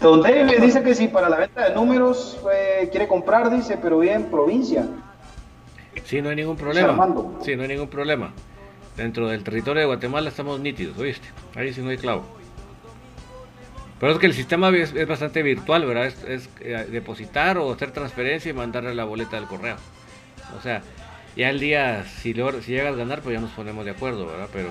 [0.00, 3.98] Don David dice que sí, para la venta de números eh, quiere comprar, dice, pero
[3.98, 4.86] bien provincia.
[6.04, 7.06] Sí, no hay ningún problema.
[7.42, 8.32] Sí, no hay ningún problema
[9.00, 11.26] dentro del territorio de Guatemala estamos nítidos, ¿oíste?
[11.54, 12.24] Ahí sí no hay clavo.
[13.98, 16.06] Pero es que el sistema es, bastante virtual, ¿verdad?
[16.06, 19.76] Es, eh, depositar o hacer transferencia y mandarle la boleta del correo.
[20.58, 20.82] O sea,
[21.36, 24.48] ya el día, si, si llegas a ganar, pues ya nos ponemos de acuerdo, ¿verdad?
[24.52, 24.70] Pero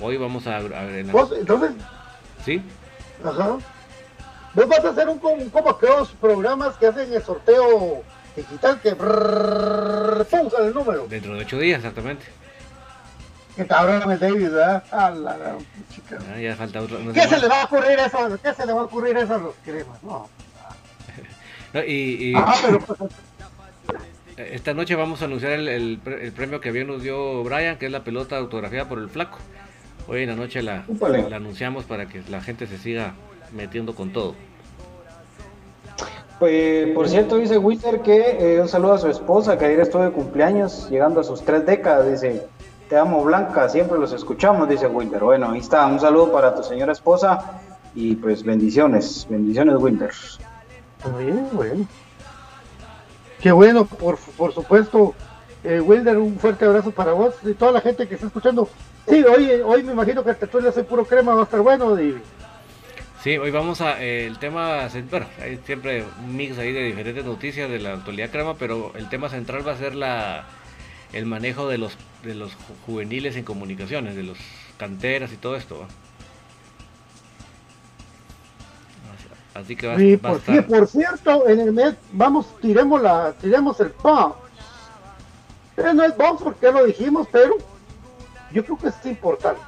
[0.00, 1.72] hoy vamos a, ver Entonces...
[2.44, 2.60] ¿Sí?
[3.24, 3.58] Ajá.
[4.54, 8.02] Vos vas a hacer un, como aquellos programas que hacen el sorteo
[8.36, 8.90] digital que...
[8.90, 11.06] el número.
[11.08, 12.24] Dentro de ocho días, exactamente.
[13.56, 14.82] Que cabrón el David, ¿verdad?
[14.90, 15.56] A la,
[15.90, 16.18] chica.
[16.34, 16.98] Ah, ya falta otro.
[17.12, 18.38] ¿Qué se le va a ocurrir a eso?
[18.42, 20.02] ¿Qué se le va a ocurrir a eso a los cremas?
[20.02, 20.28] No.
[21.74, 22.34] no y, y...
[22.34, 22.98] Ah, pero pues,
[24.36, 27.92] esta noche vamos a anunciar el, el, premio que bien nos dio Brian, que es
[27.92, 29.38] la pelota autografiada por el flaco.
[30.08, 30.84] Hoy en la noche la,
[31.28, 33.14] la anunciamos para que la gente se siga
[33.52, 34.34] metiendo con todo.
[36.42, 40.02] Pues, por cierto, dice Witter que eh, un saludo a su esposa, que ayer estuvo
[40.02, 42.48] de cumpleaños, llegando a sus tres décadas, dice,
[42.92, 45.24] te amo Blanca, siempre los escuchamos, dice Winter.
[45.24, 47.58] Bueno, ahí está, un saludo para tu señora esposa
[47.94, 50.10] y pues bendiciones, bendiciones Winter.
[51.16, 51.86] Bien, bueno.
[53.40, 55.14] Qué bueno, por, por supuesto.
[55.64, 58.68] Eh, Wilder, un fuerte abrazo para vos y toda la gente que está escuchando.
[59.08, 61.98] Sí, hoy, hoy me imagino que el tertulia hace puro crema, va a estar bueno.
[61.98, 62.20] Y...
[63.22, 67.24] Sí, hoy vamos a eh, el tema, bueno, hay siempre un mix ahí de diferentes
[67.24, 70.44] noticias de la actualidad crema, pero el tema central va a ser la
[71.12, 72.52] el manejo de los de los
[72.86, 74.38] juveniles en comunicaciones, de los
[74.78, 75.86] canteras y todo esto.
[79.54, 83.90] Así que va, sí, por, por cierto, en el mes, vamos, tiremos la, tiremos el
[83.90, 84.32] pan.
[85.76, 87.56] Eh, no es vamos porque lo dijimos, pero
[88.52, 89.60] yo creo que es importante.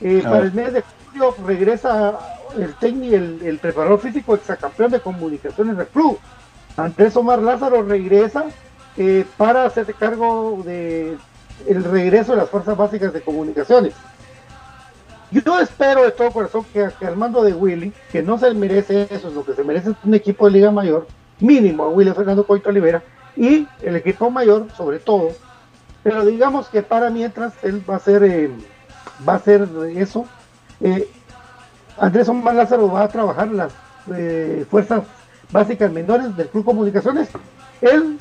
[0.00, 2.18] Eh, para el mes de julio regresa
[2.56, 6.18] el técnico, el, el preparador físico exacampeón de comunicaciones del club.
[6.76, 8.44] Andrés Omar Lázaro regresa
[8.96, 11.16] eh, para hacerse cargo de
[11.66, 13.94] el regreso de las fuerzas básicas de comunicaciones.
[15.30, 19.06] Yo espero de todo corazón que, que al mando de Willy, que no se merece
[19.10, 21.06] eso, es lo que se merece es un equipo de Liga Mayor,
[21.40, 23.02] mínimo a Willy Fernando Coito Olivera,
[23.34, 25.30] y el equipo mayor, sobre todo.
[26.02, 28.50] Pero digamos que para mientras él va a ser, eh,
[29.26, 30.26] va a ser eso.
[30.80, 31.08] Eh,
[31.98, 33.72] Andrés Omar Lázaro va a trabajar las
[34.68, 35.04] fuerzas
[35.50, 37.28] básicas menores del Club Comunicaciones.
[37.80, 38.18] El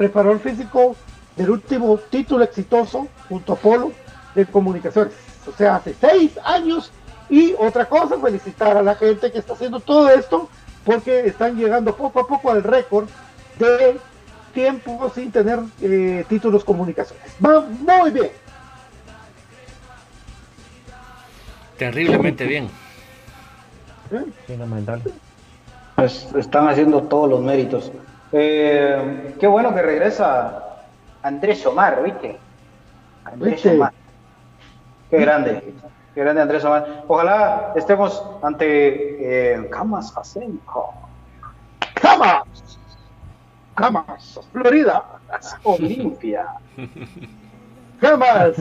[0.00, 0.96] ex preparador físico
[1.36, 3.92] del último título exitoso junto a Polo
[4.34, 5.12] de Comunicaciones.
[5.46, 6.90] O sea, hace seis años.
[7.28, 10.48] Y otra cosa, felicitar a la gente que está haciendo todo esto
[10.84, 13.08] porque están llegando poco a poco al récord
[13.58, 13.98] de
[14.52, 17.24] tiempo sin tener eh, títulos comunicaciones.
[17.44, 18.30] Va muy bien.
[21.78, 22.68] Terriblemente bien.
[24.46, 25.02] Fundamental.
[25.94, 27.92] Pues están haciendo todos los méritos.
[28.32, 30.76] Eh, qué bueno que regresa
[31.22, 32.38] Andrés Omar, ¿viste?
[33.24, 33.76] Andrés ¿Viste?
[33.76, 33.92] Omar.
[35.10, 35.74] Qué grande.
[36.14, 37.04] Qué grande Andrés Omar.
[37.08, 40.14] Ojalá estemos ante eh, Camas.
[41.94, 42.78] ¡Camas!
[43.74, 44.40] ¡Camas!
[44.52, 45.04] ¡Florida!
[45.64, 46.46] Olimpia.
[48.00, 48.56] ¡Camas!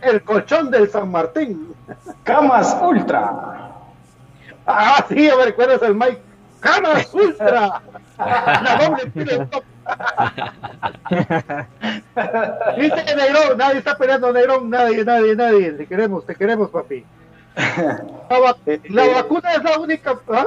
[0.00, 1.74] El colchón del San Martín.
[2.24, 3.70] Camas Ultra.
[4.66, 6.20] Ah, sí, me recuerdas el Mike.
[6.60, 7.82] ¡Camas Ultra!
[8.18, 9.12] La doble.
[12.78, 15.72] Viste Negrón, nadie está peleando Negrón, nadie, nadie, nadie.
[15.72, 17.04] Te queremos, te queremos, papi.
[17.56, 18.56] La, va-
[18.88, 20.18] la vacuna es la única.
[20.28, 20.46] ¿ah?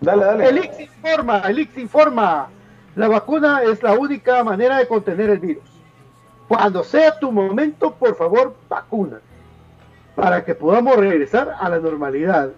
[0.00, 0.48] Dale, dale.
[0.48, 2.48] El Ix informa, el Ix informa.
[2.96, 5.64] La vacuna es la única manera de contener el virus.
[6.48, 9.20] Cuando sea tu momento, por favor, vacuna.
[10.16, 12.50] Para que podamos regresar a la normalidad.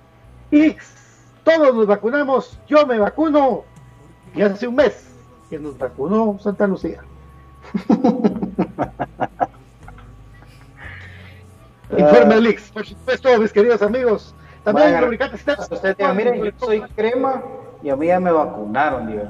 [0.51, 2.59] Ix, todos nos vacunamos.
[2.67, 3.65] Yo me vacuno.
[4.35, 5.09] Y hace un mes
[5.51, 7.01] que nos vacunó Santa Lucía.
[11.97, 14.35] Informe el Ix, por supuesto, mis queridos amigos.
[14.65, 15.45] También a- lubricantes.
[15.71, 17.43] Usted diga, miren, yo soy crema
[17.83, 19.29] y a mí ya me vacunaron, Dios.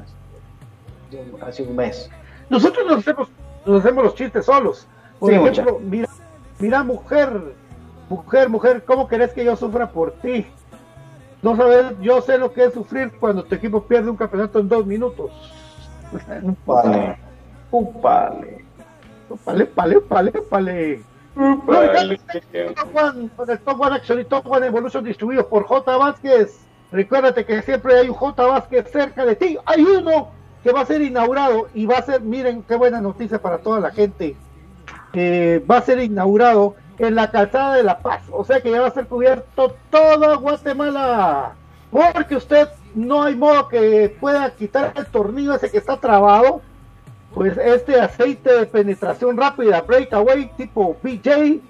[1.42, 2.08] Hace un mes.
[2.48, 3.28] Nosotros nos hacemos,
[3.66, 4.86] nos hacemos los chistes solos.
[5.18, 6.08] Por Sí, ejemplo, mira,
[6.58, 7.54] mira, mujer,
[8.08, 10.46] mujer, mujer, ¿cómo querés que yo sufra por ti?
[11.42, 14.68] No sabes, yo sé lo que es sufrir cuando tu equipo pierde un campeonato en
[14.68, 15.30] dos minutos.
[17.70, 18.64] Upale.
[19.44, 21.02] Pale, pale, pale, pale.
[21.34, 25.96] Top One, con el Top One Action y Top One Evolution distribuidos por J.
[25.96, 26.60] Vázquez.
[26.92, 28.46] Recuérdate que siempre hay un J.
[28.46, 29.58] Vázquez cerca de ti.
[29.64, 30.28] Hay uno
[30.62, 33.80] que va a ser inaugurado y va a ser, miren qué buena noticia para toda
[33.80, 34.36] la gente.
[35.14, 38.22] Eh, va a ser inaugurado en la calzada de La Paz.
[38.30, 41.54] O sea que ya va a ser cubierto toda Guatemala.
[41.90, 46.62] Porque usted no hay modo que pueda quitar el tornillo ese que está trabado.
[47.34, 51.60] Pues este aceite de penetración rápida, breakaway tipo BJ,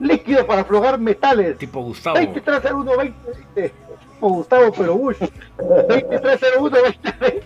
[0.00, 1.58] líquido para aflojar metales.
[1.58, 2.16] Tipo Gustavo.
[2.16, 3.14] 2301
[3.54, 5.18] tipo Gustavo, pero Bush.
[5.58, 7.42] 2301 2020.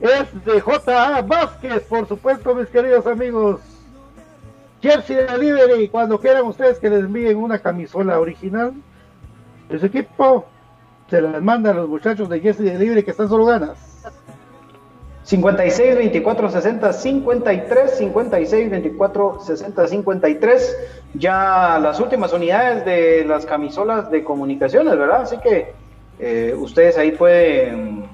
[0.00, 1.22] Es de J.A.
[1.22, 3.60] Vázquez, por supuesto, mis queridos amigos.
[4.82, 8.74] Jersey Delivery, cuando quieran ustedes que les envíen una camisola original
[9.68, 10.46] de su equipo,
[11.08, 13.96] se las mandan a los muchachos de Jersey Delivery que están solo ganas.
[15.26, 20.76] 56 24 60 53 56 24 60 53
[21.14, 25.72] ya las últimas unidades de las camisolas de comunicaciones verdad así que
[26.20, 28.08] eh, ustedes ahí pueden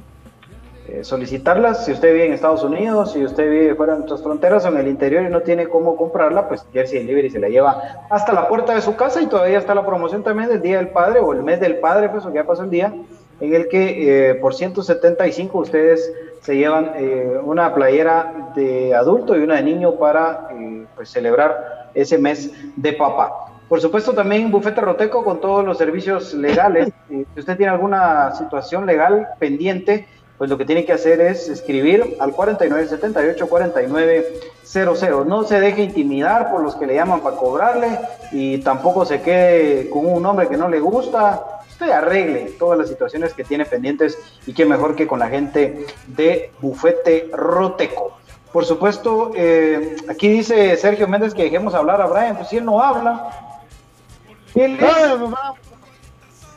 [0.92, 4.64] eh, solicitarlas si usted vive en Estados Unidos si usted vive fuera de nuestras fronteras
[4.64, 8.06] o en el interior y no tiene cómo comprarla pues Jersey Delivery se la lleva
[8.10, 10.88] hasta la puerta de su casa y todavía está la promoción también del Día del
[10.88, 12.92] Padre o el mes del Padre pues ya pasó el día
[13.40, 16.12] en el que eh, por 175 ustedes
[16.42, 21.90] se llevan eh, una playera de adulto y una de niño para eh, pues, celebrar
[21.94, 23.46] ese mes de papá.
[23.68, 26.90] Por supuesto también Bufete Roteco con todos los servicios legales.
[27.34, 30.06] Si usted tiene alguna situación legal pendiente,
[30.42, 35.24] pues lo que tiene que hacer es escribir al 4978-4900.
[35.24, 38.00] No se deje intimidar por los que le llaman para cobrarle
[38.32, 42.88] y tampoco se quede con un nombre que no le gusta usted arregle todas las
[42.88, 48.18] situaciones que tiene pendientes y que mejor que con la gente de Bufete Roteco.
[48.52, 52.64] Por supuesto, eh, aquí dice Sergio Méndez que dejemos hablar a Brian, pues si él
[52.64, 53.30] no habla.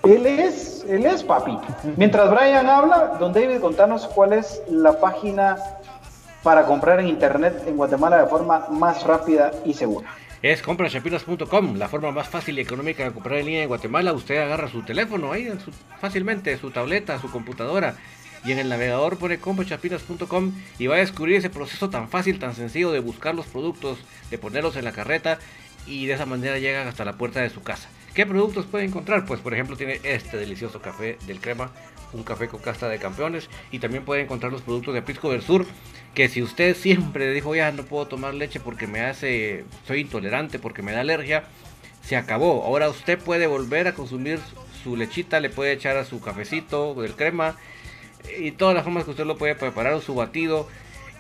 [0.06, 1.58] Él es, él es papi.
[1.98, 5.58] Mientras Brian habla, don David, contanos cuál es la página
[6.44, 10.08] para comprar en internet en Guatemala de forma más rápida y segura.
[10.42, 14.14] es comprachapinas.com, la forma más fácil y económica de comprar en línea en Guatemala.
[14.14, 15.52] Usted agarra su teléfono ahí
[16.00, 17.96] fácilmente, su tableta, su computadora
[18.46, 22.54] y en el navegador pone comprachapinas.com y va a descubrir ese proceso tan fácil, tan
[22.54, 23.98] sencillo de buscar los productos,
[24.30, 25.40] de ponerlos en la carreta
[25.88, 27.90] y de esa manera llegan hasta la puerta de su casa.
[28.16, 29.26] ¿Qué productos puede encontrar?
[29.26, 31.72] Pues por ejemplo tiene este delicioso café del crema,
[32.14, 35.42] un café con casta de campeones y también puede encontrar los productos de Pisco del
[35.42, 35.66] Sur,
[36.14, 40.60] que si usted siempre dijo ya no puedo tomar leche porque me hace, soy intolerante,
[40.60, 41.44] porque me da alergia,
[42.04, 42.64] se acabó.
[42.64, 44.40] Ahora usted puede volver a consumir
[44.82, 47.58] su lechita, le puede echar a su cafecito del crema
[48.40, 50.70] y todas las formas que usted lo puede preparar, su batido.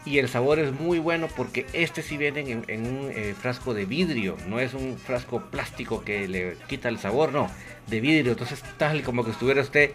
[0.05, 3.85] Y el sabor es muy bueno porque este sí viene en, un eh, frasco de
[3.85, 7.49] vidrio, no es un frasco plástico que le quita el sabor, no,
[7.87, 8.33] de vidrio.
[8.33, 9.91] Entonces tal como que estuviera usted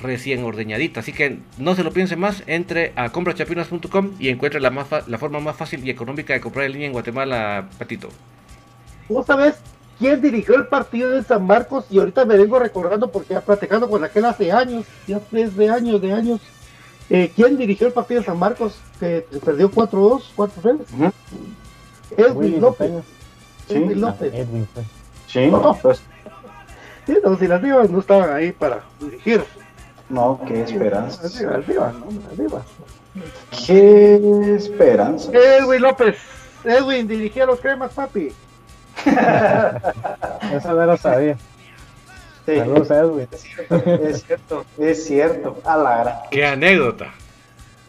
[0.00, 1.00] recién ordeñadita.
[1.00, 4.70] Así que no se lo piense más, entre a comprachapinas.com y encuentre la,
[5.18, 8.08] forma más fácil y económica de comprar en línea en Guatemala, Patito.
[9.08, 9.56] ¿Vos sabés
[9.98, 11.84] quién dirigió el partido de San Marcos?
[11.90, 15.68] Y ahorita me vengo recordando porque ya platicando con aquel hace años, ya tres de
[15.68, 16.40] años, de años.
[17.10, 21.12] Eh, ¿Quién dirigió el partido de San Marcos que perdió 4-2, 4-3?
[22.16, 22.90] Edwin López.
[23.68, 24.34] Edwin López.
[24.34, 24.86] Edwin, pues.
[25.26, 26.02] Sí, no, pues.
[27.06, 29.44] Sí, no, si las divas no estaban ahí para dirigir.
[30.08, 31.22] No, qué esperanza.
[33.66, 35.30] Qué esperanza.
[35.32, 36.16] Edwin López.
[36.64, 38.32] Edwin dirigía los cremas, papi.
[40.54, 41.36] Eso no lo sabía.
[42.46, 42.56] Sí.
[42.58, 43.28] Saludos Edwin.
[44.02, 45.60] Es cierto, es cierto.
[45.64, 46.16] A la gran.
[46.30, 47.12] Qué anécdota.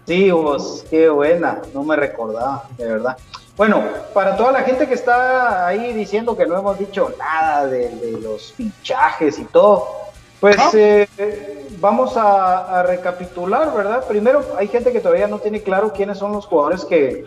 [0.06, 1.62] Sí, vos, qué buena.
[1.74, 3.18] No me recordaba, de verdad.
[3.58, 3.84] Bueno,
[4.14, 8.12] para toda la gente que está ahí diciendo que no hemos dicho nada de, de
[8.20, 10.06] los fichajes y todo,
[10.46, 11.08] pues eh,
[11.80, 14.06] vamos a, recapitular, ¿verdad?
[14.08, 17.26] Primero, hay gente que todavía no tiene claro quiénes son los jugadores que,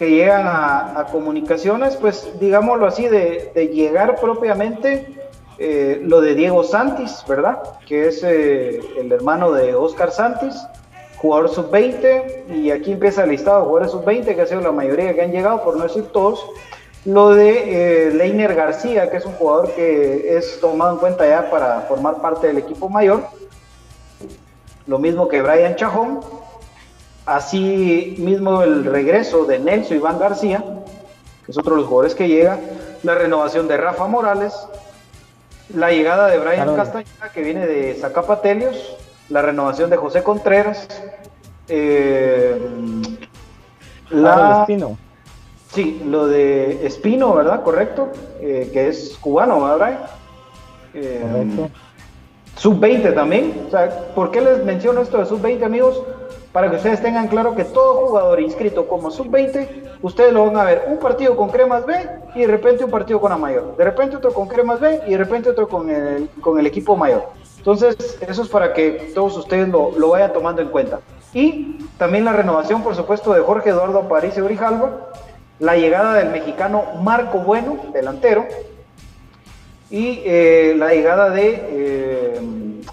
[0.00, 5.28] llegan a, comunicaciones, pues digámoslo así, de, llegar propiamente
[5.58, 7.58] eh, lo de Diego Santis, ¿verdad?
[7.86, 10.54] Que es eh, el hermano de Oscar Santis,
[11.18, 15.14] jugador sub-20, y aquí empieza el listado de jugadores sub-20, que ha sido la mayoría
[15.14, 16.44] que han llegado, por no decir todos.
[17.04, 21.50] Lo de eh, Leiner García, que es un jugador que es tomado en cuenta ya
[21.50, 23.22] para formar parte del equipo mayor.
[24.86, 26.20] Lo mismo que Brian Chajón.
[27.24, 30.64] Así mismo el regreso de Nelson Iván García,
[31.44, 32.58] que es otro de los jugadores que llega.
[33.02, 34.54] La renovación de Rafa Morales.
[35.74, 38.97] La llegada de Brian Castañeda, que viene de Zacapatelios.
[39.30, 40.88] La renovación de José Contreras.
[41.68, 42.58] Eh,
[44.10, 44.64] la,
[45.72, 47.62] Sí, lo de Espino, ¿verdad?
[47.62, 48.08] Correcto,
[48.40, 49.98] eh, que es cubano, ¿verdad?
[50.94, 51.68] Eh,
[52.56, 53.66] sub-20 también.
[53.66, 56.02] O sea, ¿por qué les menciono esto de sub-20, amigos?
[56.52, 60.64] Para que ustedes tengan claro que todo jugador inscrito como sub-20, ustedes lo van a
[60.64, 61.94] ver un partido con Cremas B
[62.34, 63.76] y de repente un partido con Amayor.
[63.76, 66.96] De repente otro con Cremas B y de repente otro con el, con el equipo
[66.96, 67.26] mayor.
[67.58, 71.00] Entonces, eso es para que todos ustedes lo, lo vayan tomando en cuenta.
[71.34, 75.10] Y también la renovación, por supuesto, de Jorge Eduardo Aparicio Grijalva,
[75.58, 78.46] la llegada del mexicano Marco Bueno, delantero,
[79.90, 82.40] y eh, la llegada de eh,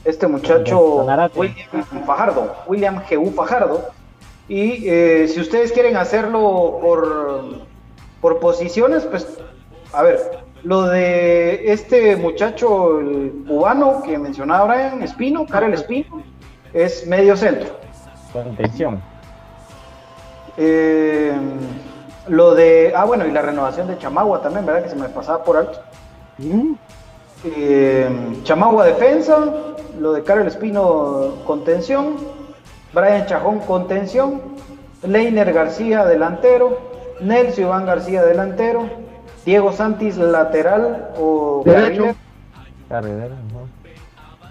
[0.06, 1.06] este muchacho
[1.36, 3.32] William Fajardo, William G.U.
[3.32, 3.90] Fajardo.
[4.48, 7.66] Y eh, si ustedes quieren hacerlo por,
[8.22, 9.28] por posiciones, pues
[9.92, 13.00] a ver, lo de este muchacho
[13.48, 16.24] cubano que mencionaba Brian, Espino, Karel Espino,
[16.74, 17.70] es medio centro.
[18.34, 19.00] Contención.
[20.58, 21.34] Eh,
[22.28, 24.84] lo de, ah, bueno, y la renovación de Chamagua también, ¿verdad?
[24.84, 25.80] Que se me pasaba por alto.
[27.44, 28.10] Eh,
[28.42, 29.38] Chamagua defensa,
[30.00, 32.16] lo de Karel Espino contención,
[32.92, 34.42] Brian Chajón contención,
[35.04, 36.80] Leiner García delantero,
[37.22, 39.05] Nelson Iván García delantero,
[39.46, 42.16] Diego Santis lateral o carrilero,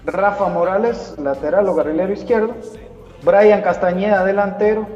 [0.05, 2.55] Rafa Morales lateral o carrilero izquierdo,
[3.21, 4.87] Brian Castañeda delantero,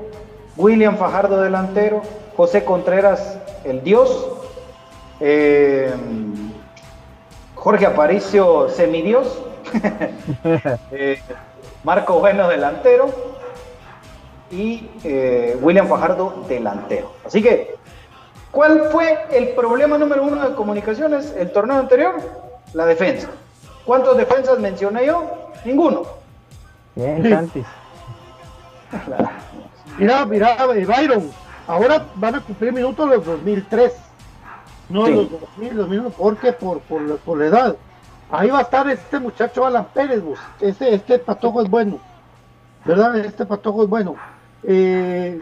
[0.56, 2.02] William Fajardo delantero,
[2.38, 4.30] José Contreras, el Dios,
[5.20, 5.94] eh,
[7.56, 9.42] Jorge Aparicio, semidios,
[10.92, 11.22] eh,
[11.84, 13.10] Marco Bueno, delantero,
[14.52, 17.12] y eh, William Fajardo, delantero.
[17.26, 17.76] Así que,
[18.52, 22.16] ¿cuál fue el problema número uno de comunicaciones el torneo anterior?
[22.74, 23.30] La defensa.
[23.86, 25.52] ¿Cuántos defensas mencioné yo?
[25.66, 26.04] Ninguno.
[26.96, 27.66] Bien, Santis.
[29.98, 31.32] mira, mira, Byron,
[31.68, 33.94] Ahora van a cumplir minutos los 2003.
[34.90, 37.76] No los 2000, los mismos, porque por, por, la edad.
[38.32, 40.24] Ahí va a estar este muchacho Alan Pérez,
[40.60, 42.00] Este, este patojo es bueno.
[42.86, 43.16] ¿Verdad?
[43.18, 44.16] Este patojo es bueno.
[44.64, 45.40] Eh,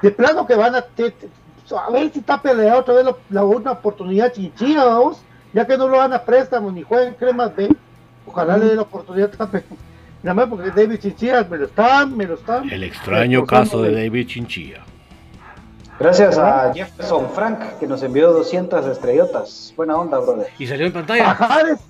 [0.00, 0.84] de plano que van a,
[1.78, 5.76] a ver si está peleado otra vez la, la una oportunidad chinchilla, vamos, ya que
[5.76, 7.68] no lo van a préstamo ni juegan cremas B,
[8.26, 9.64] ojalá le dé la oportunidad también.
[10.22, 12.70] Nada más porque David Chinchilla me lo están, me lo están.
[12.70, 14.84] El extraño caso de David Chinchilla.
[15.98, 19.72] Gracias a Jefferson Frank que nos envió 200 estrellotas.
[19.76, 20.46] Buena onda, brother.
[20.60, 21.24] ¿Y salió en pantalla?
[21.38, 21.80] Pajares.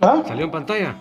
[0.00, 0.22] ¿Ah?
[0.26, 0.96] ¿Salió en pantalla?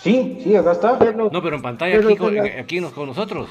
[0.00, 0.98] Sí, sí, acá está.
[1.14, 3.48] No, pero en pantalla pero aquí, con aquí nos- con nosotros.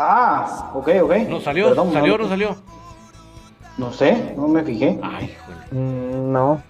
[0.00, 1.12] Ah, ok, ok.
[1.28, 1.68] ¿No salió?
[1.70, 2.56] Perdón, ¿Salió o no, no salió?
[3.78, 4.96] no sé, no me fijé.
[5.02, 5.74] Ay, joder.
[5.74, 6.62] Mm, no.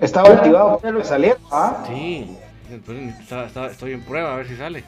[0.00, 1.36] Estaba Pero- activado pero- salir.
[1.52, 2.36] Ah, Sí.
[2.70, 4.82] Entonces, está- está- estoy en prueba a ver si sale.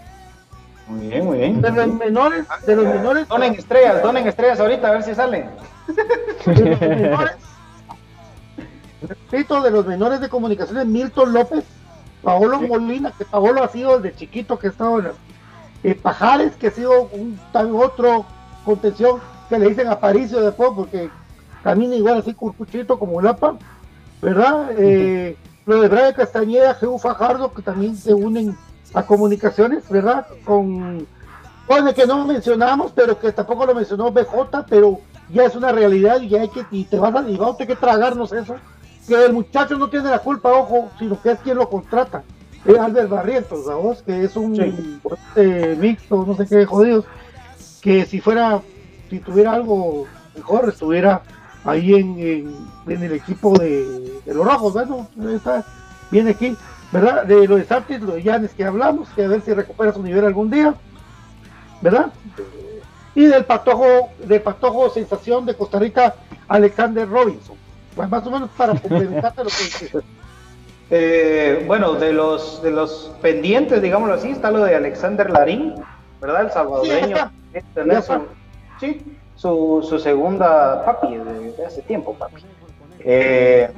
[0.86, 1.60] muy bien, muy bien.
[1.60, 5.50] De los menores, de los menores, Donen estrellas, donen estrellas ahorita a ver si salen.
[6.46, 7.32] de los menores,
[9.06, 11.64] repito, de los menores de comunicaciones, Milton López,
[12.22, 15.12] Paolo Molina, que Paolo ha sido desde chiquito que ha estado en la-
[15.84, 18.24] eh, Pajares, que ha sido un tan otro
[18.64, 21.10] contención que le dicen Aparicio después porque
[21.62, 23.56] camina igual así curcuchito como Lapa,
[24.20, 24.70] ¿verdad?
[24.78, 28.56] Eh, lo de Brian Castañeda, Geu Fajardo, que también se unen
[28.94, 30.26] a comunicaciones, ¿verdad?
[30.44, 31.06] Con
[31.68, 35.00] Bueno, que no mencionamos, pero que tampoco lo mencionó BJ, pero
[35.32, 37.58] ya es una realidad y ya hay que, y te vas a, y vamos a
[37.58, 38.56] tener que tragarnos eso.
[39.06, 42.22] Que el muchacho no tiene la culpa, ojo, sino que es quien lo contrata.
[42.64, 44.02] Es Albert Barrientos, ¿sabes?
[44.02, 44.56] Que es un
[45.36, 47.04] eh, mixto, no sé qué jodidos.
[47.80, 48.60] Que si fuera,
[49.10, 50.06] si tuviera algo
[50.36, 51.22] mejor, estuviera
[51.64, 52.56] ahí en, en,
[52.86, 55.64] en el equipo de, de los rojos, bueno, está,
[56.10, 56.56] viene aquí,
[56.92, 57.24] ¿verdad?
[57.24, 60.24] De lo de lo de Yanes que hablamos, que a ver si recupera su nivel
[60.24, 60.74] algún día.
[61.82, 62.12] ¿verdad?
[63.14, 66.14] Y del patojo, del patojo sensación de Costa Rica,
[66.48, 67.56] Alexander Robinson.
[67.94, 70.04] Pues más o menos para complementarte lo que dices.
[70.94, 75.74] Eh, bueno, de los, de los pendientes, digámoslo así, está lo de Alexander Larín,
[76.20, 76.42] ¿verdad?
[76.42, 77.16] El salvadoreño.
[77.54, 78.12] Sí, tener Ya su,
[78.78, 82.44] sí, su, su segunda papi de, de hace tiempo, papi.
[83.00, 83.70] Eh,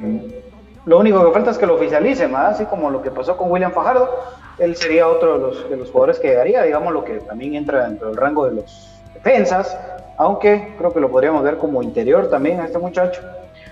[0.86, 2.48] lo único que falta es que lo oficialicen, ¿verdad?
[2.50, 4.10] así como lo que pasó con William Fajardo.
[4.58, 7.88] Él sería otro de los, de los jugadores que llegaría, digamos, lo que también entra
[7.88, 9.78] dentro del rango de los defensas,
[10.18, 13.22] aunque creo que lo podríamos ver como interior también a este muchacho.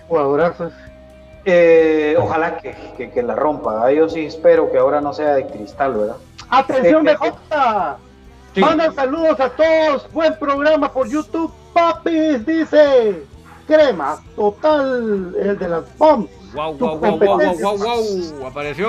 [0.08, 0.72] Jugadorazos.
[1.44, 3.90] Eh, ojalá que, que- que la rompa.
[3.90, 3.96] ¿eh?
[3.96, 6.16] Yo sí espero que ahora no sea de cristal, ¿verdad?
[6.50, 7.96] Atención, BJ.
[8.54, 8.60] Sí.
[8.60, 10.12] Manda saludos a todos.
[10.12, 11.52] Buen programa por YouTube.
[11.72, 13.24] Papis dice.
[13.66, 16.28] Crema, total, el de las bombs.
[16.52, 17.66] Wow, Tu wow, wow, wow, wow, competencia.
[17.66, 18.46] wow, wow.
[18.48, 18.88] Apareció.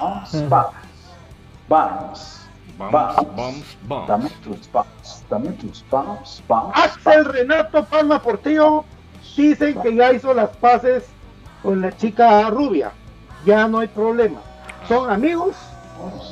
[0.00, 0.72] Vamos, vamos,
[1.68, 2.34] vamos,
[2.78, 4.08] Vamos, vamos, vamos.
[4.08, 6.72] Dame tus vamos, dame tus vamos, vamos.
[6.76, 8.84] Axel Renato Palma Portillo
[9.42, 11.04] dicen que ya hizo las paces
[11.62, 12.92] con la chica rubia.
[13.44, 14.40] Ya no hay problema.
[14.88, 15.54] Son amigos,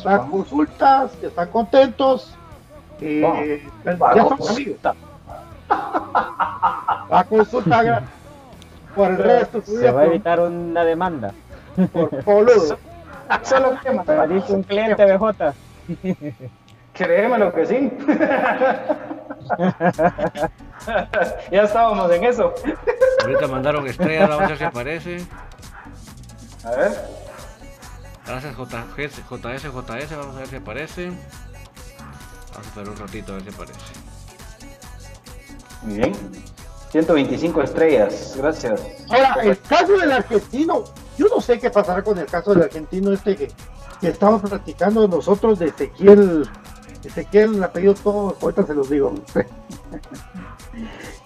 [0.05, 2.35] las consultas, que están contentos.
[3.01, 4.79] eh, ya son amigos.
[7.11, 8.03] La consulta
[8.95, 11.33] por el resto de su Se va a evitar una demanda.
[11.93, 12.79] por boludo.
[13.43, 15.55] Solo que un cliente BJ.
[16.97, 17.93] Créeme lo que sí.
[21.51, 22.55] ya estábamos en eso.
[23.23, 25.27] Ahorita mandaron estrellas, vamos a ver si aparece.
[26.65, 26.93] A ver.
[28.27, 31.13] Gracias JS, JS, JS, vamos a ver si aparece.
[32.53, 33.81] Vamos a esperar un ratito a ver si aparece.
[35.83, 36.15] Muy bien.
[36.91, 38.81] 125 estrellas, gracias.
[39.11, 40.85] Ahora, el caso del argentino,
[41.19, 43.49] yo no sé qué pasará con el caso del argentino este que,
[44.01, 46.49] que estamos platicando nosotros de Ezequiel,
[47.05, 49.15] Ezequiel, el apellido todo, ahorita se los digo.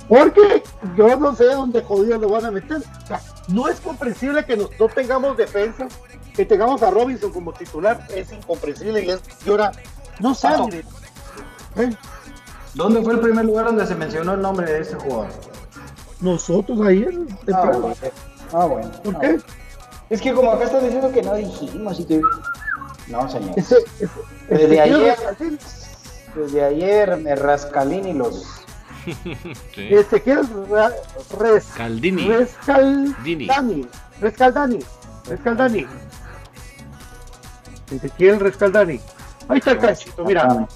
[0.09, 0.63] Porque
[0.97, 2.79] yo no sé dónde jodidos lo van a meter.
[2.79, 5.87] O sea, no es comprensible que nos- no tengamos defensa,
[6.35, 9.73] que tengamos a Robinson como titular, es incomprensible y es y ahora
[10.21, 10.85] no sale.
[11.77, 11.91] ¿Eh?
[12.75, 15.29] ¿Dónde fue el primer lugar donde se mencionó el nombre de ese jugador?
[16.21, 17.15] Nosotros ayer,
[17.53, 17.95] Ah, bueno.
[18.53, 18.91] Ah, bueno.
[19.03, 19.39] ¿por Ah, qué?
[20.11, 22.21] Es que como acá están diciendo que no dijimos y que...
[23.09, 23.53] No, señor.
[23.57, 24.11] Ese, ese-
[24.51, 25.17] Desde ayer,
[26.35, 28.57] desde ayer me rascalini los...
[29.75, 29.95] Sí.
[29.95, 30.93] Ezequiel Ra-
[31.39, 32.29] Res, Caldini.
[32.29, 33.89] Rescaldani.
[34.21, 34.79] Rescaldani.
[35.27, 35.87] Rescaldani.
[37.91, 39.01] Ezequiel Rescaldani.
[39.49, 40.67] Ahí está el canchito, mira.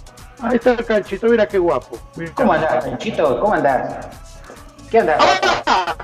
[0.41, 1.99] Ahí está el canchito, mira qué guapo.
[2.17, 2.33] Mira.
[2.35, 3.41] ¿Cómo andás, Panchito?
[3.41, 4.07] ¿Cómo andás?
[4.91, 5.19] ¿Qué andás?
[5.67, 5.95] ¡Ah!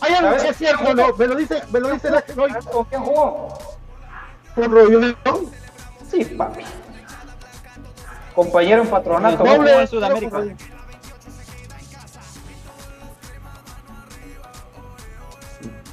[0.00, 2.44] Hay algo que es cierto, no, me lo dice, me lo dice la que no,
[2.70, 3.48] ¿Con quién jugó?
[4.54, 5.16] con Rollón.
[6.08, 6.62] Sí, papi.
[8.38, 9.42] Compañero en patronato.
[9.42, 10.44] No, Doble en Sudamérica.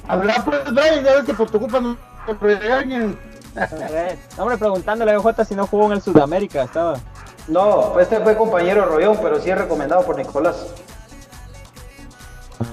[0.06, 3.18] Habla pues, Brian, ya ves que por tu culpa no te regañan.
[3.56, 7.00] Eh, Hombre, preguntándole a BJ si no jugó en el Sudamérica, estaba.
[7.48, 10.68] No, pues este fue compañero Rollón, pero sí es recomendado por Nicolás.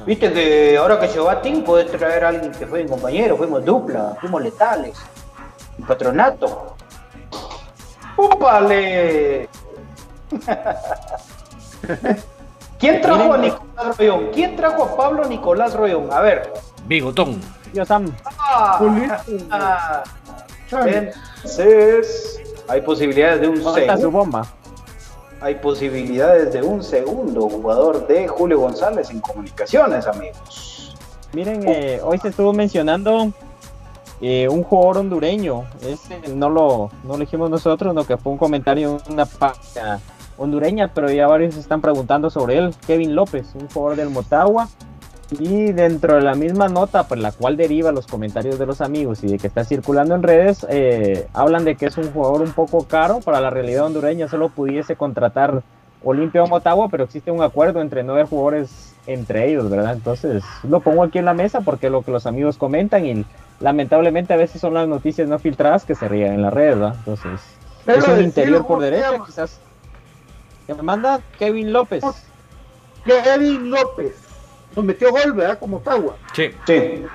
[0.06, 3.38] Viste que ahora que se va Tim, puede traer a alguien que fue mi compañero,
[3.38, 5.00] fuimos dupla, fuimos letales.
[5.80, 6.76] Un patronato.
[8.16, 9.50] ¡Úpale!
[12.80, 14.30] ¿Quién trajo a Nicolás Rollón?
[14.34, 16.12] ¿Quién trajo a Pablo Nicolás Rollón?
[16.12, 16.54] A ver.
[16.86, 17.40] Bigotón.
[17.74, 18.14] Yo Sam.
[18.38, 20.04] Ah,
[20.86, 24.20] entonces, hay posibilidades de un ¿Dónde está su segundo.
[24.20, 24.48] bomba?
[25.42, 30.96] Hay posibilidades de un segundo jugador de Julio González en comunicaciones, amigos.
[31.34, 33.32] Miren, eh, hoy se estuvo mencionando
[34.22, 35.66] eh, un jugador hondureño.
[35.82, 40.00] Ese no lo, no lo dijimos nosotros, no que fue un comentario en una página
[40.44, 42.74] hondureña, pero ya varios están preguntando sobre él.
[42.86, 44.68] Kevin López, un jugador del Motagua.
[45.40, 49.24] Y dentro de la misma nota, por la cual deriva los comentarios de los amigos
[49.24, 52.52] y de que está circulando en redes, eh, hablan de que es un jugador un
[52.52, 54.28] poco caro para la realidad hondureña.
[54.28, 55.64] Solo pudiese contratar
[56.04, 59.94] Olimpia o Motagua, pero existe un acuerdo entre nueve jugadores entre ellos, ¿verdad?
[59.94, 63.26] Entonces lo pongo aquí en la mesa porque lo que los amigos comentan y
[63.60, 66.96] lamentablemente a veces son las noticias no filtradas que se ríen en la red, ¿verdad?
[67.00, 67.42] Entonces
[67.86, 69.60] Pero es un interior por ¿cómo se derecha, quizás.
[70.68, 72.04] Que me manda Kevin López.
[73.06, 74.16] Kevin López.
[74.76, 75.60] Nos metió gol, ¿verdad?
[75.60, 76.16] Como Tagua.
[76.34, 76.50] Sí.
[76.66, 77.06] Sí.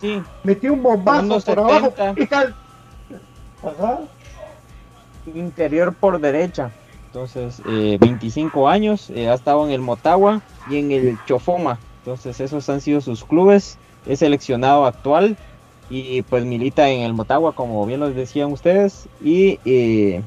[0.00, 0.22] Sí.
[0.44, 1.90] Metió un bombazo por abajo.
[1.90, 2.20] 70.
[2.22, 2.54] Y tal.
[3.62, 4.00] Ajá.
[5.34, 6.72] interior por derecha.
[7.06, 11.78] Entonces, eh, 25 años, eh, ha estado en el Motagua y en el Chofoma.
[11.98, 13.78] Entonces, esos han sido sus clubes.
[14.06, 15.36] Es seleccionado actual
[15.90, 19.06] y pues milita en el Motagua, como bien lo decían ustedes.
[19.22, 20.22] Y eh,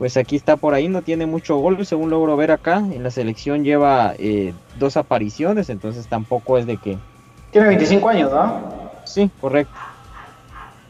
[0.00, 2.78] pues aquí está por ahí, no tiene mucho gol, según logro ver acá.
[2.78, 6.96] En la selección lleva eh, dos apariciones, entonces tampoco es de que.
[7.50, 8.62] Tiene 25 años, ¿no?
[9.04, 9.74] Sí, correcto.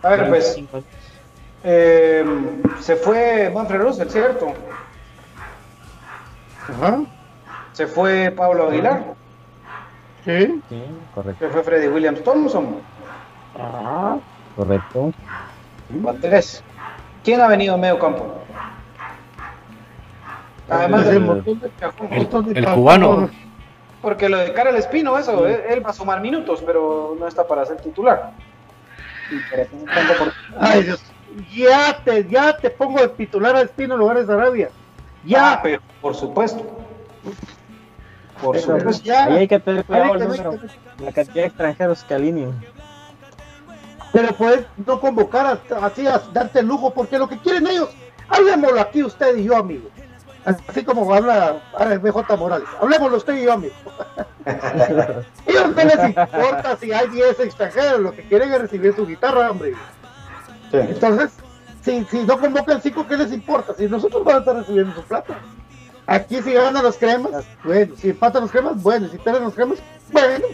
[0.04, 0.86] A ver, pues, 25 años.
[1.64, 2.24] eh,
[2.78, 4.52] se fue Manfred Russell, ¿cierto?
[6.68, 7.00] Ajá.
[7.72, 9.14] Se fue Pablo Aguilar.
[10.24, 10.62] Sí.
[10.68, 10.84] Sí,
[11.16, 11.44] correcto.
[11.44, 12.76] Se fue Freddy Williams Thompson.
[13.58, 14.18] Ajá.
[14.54, 15.12] Correcto.
[16.20, 16.62] Tres.
[17.24, 18.39] ¿Quién ha venido en medio campo?
[20.70, 21.70] Además del montón de-
[22.10, 23.30] El, montón de el cubano.
[24.02, 27.46] Porque lo de Karel Espino, eso, él, él va a sumar minutos, pero no está
[27.46, 28.30] para ser titular.
[30.58, 31.02] Ay, Dios.
[31.54, 34.70] Ya te, ya te pongo de titular a Espino en lugar de Sarabia.
[35.24, 35.52] Ya.
[35.52, 36.64] Ah, pero por supuesto.
[38.42, 39.04] Por Pero, supuesto.
[39.04, 39.24] ya.
[39.26, 40.54] Ahí hay que tener cuidado el número,
[40.98, 42.58] la cantidad de extranjeros que alinean.
[44.12, 47.90] Pero puedes no convocar a- así a darte el lujo, porque lo que quieren ellos,
[48.28, 49.88] hablemoslo aquí usted y yo, amigo.
[50.44, 52.68] Así como habla ahora el BJ Morales.
[52.80, 53.74] Hablemoslo usted y yo, amigo.
[55.46, 59.50] ellos no les importa si hay 10 extranjeros, lo que quieren es recibir su guitarra,
[59.50, 59.74] hombre.
[60.70, 60.78] Sí.
[60.78, 61.32] Entonces,
[61.82, 63.74] si, si no convocan 5, ¿qué les importa?
[63.74, 65.38] Si nosotros vamos a estar recibiendo su plata.
[66.06, 69.78] Aquí si ganan los cremas, bueno, si empatan los cremas, bueno, si pierden los cremas,
[70.10, 70.46] bueno.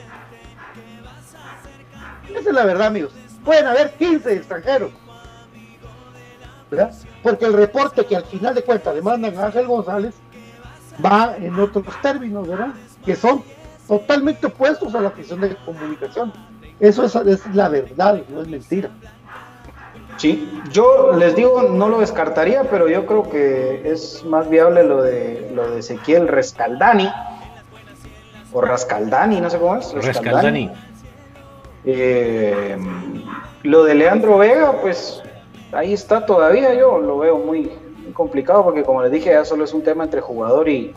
[2.29, 3.13] Esa es la verdad, amigos.
[3.45, 4.91] Pueden haber 15 extranjeros.
[6.71, 6.93] ¿Verdad?
[7.27, 10.15] Porque el reporte que al final de cuentas le mandan a Ángel González
[11.05, 12.69] va en otros términos, ¿verdad?
[13.05, 13.43] Que son
[13.89, 16.33] totalmente opuestos a la afición de comunicación.
[16.79, 18.91] Eso es, es la verdad, no es mentira.
[20.19, 25.03] Sí, yo les digo, no lo descartaría, pero yo creo que es más viable lo
[25.03, 27.11] de lo de Ezequiel Rescaldani
[28.53, 29.93] o Rascaldani, no sé cómo es.
[29.95, 30.71] Rescaldani.
[31.85, 32.77] Eh,
[33.65, 35.25] lo de Leandro Vega, pues
[35.73, 37.71] ahí está todavía, yo lo veo muy,
[38.03, 40.95] muy complicado porque como les dije, ya solo es un tema entre jugador y,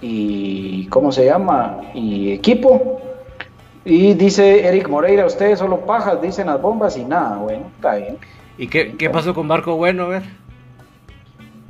[0.00, 1.80] y ¿cómo se llama?
[1.94, 3.00] Y equipo.
[3.84, 8.18] Y dice Eric Moreira, ustedes solo pajas, dicen las bombas y nada, bueno, está bien.
[8.58, 10.04] ¿Y qué, qué pasó con Marco Bueno?
[10.04, 10.22] A ver.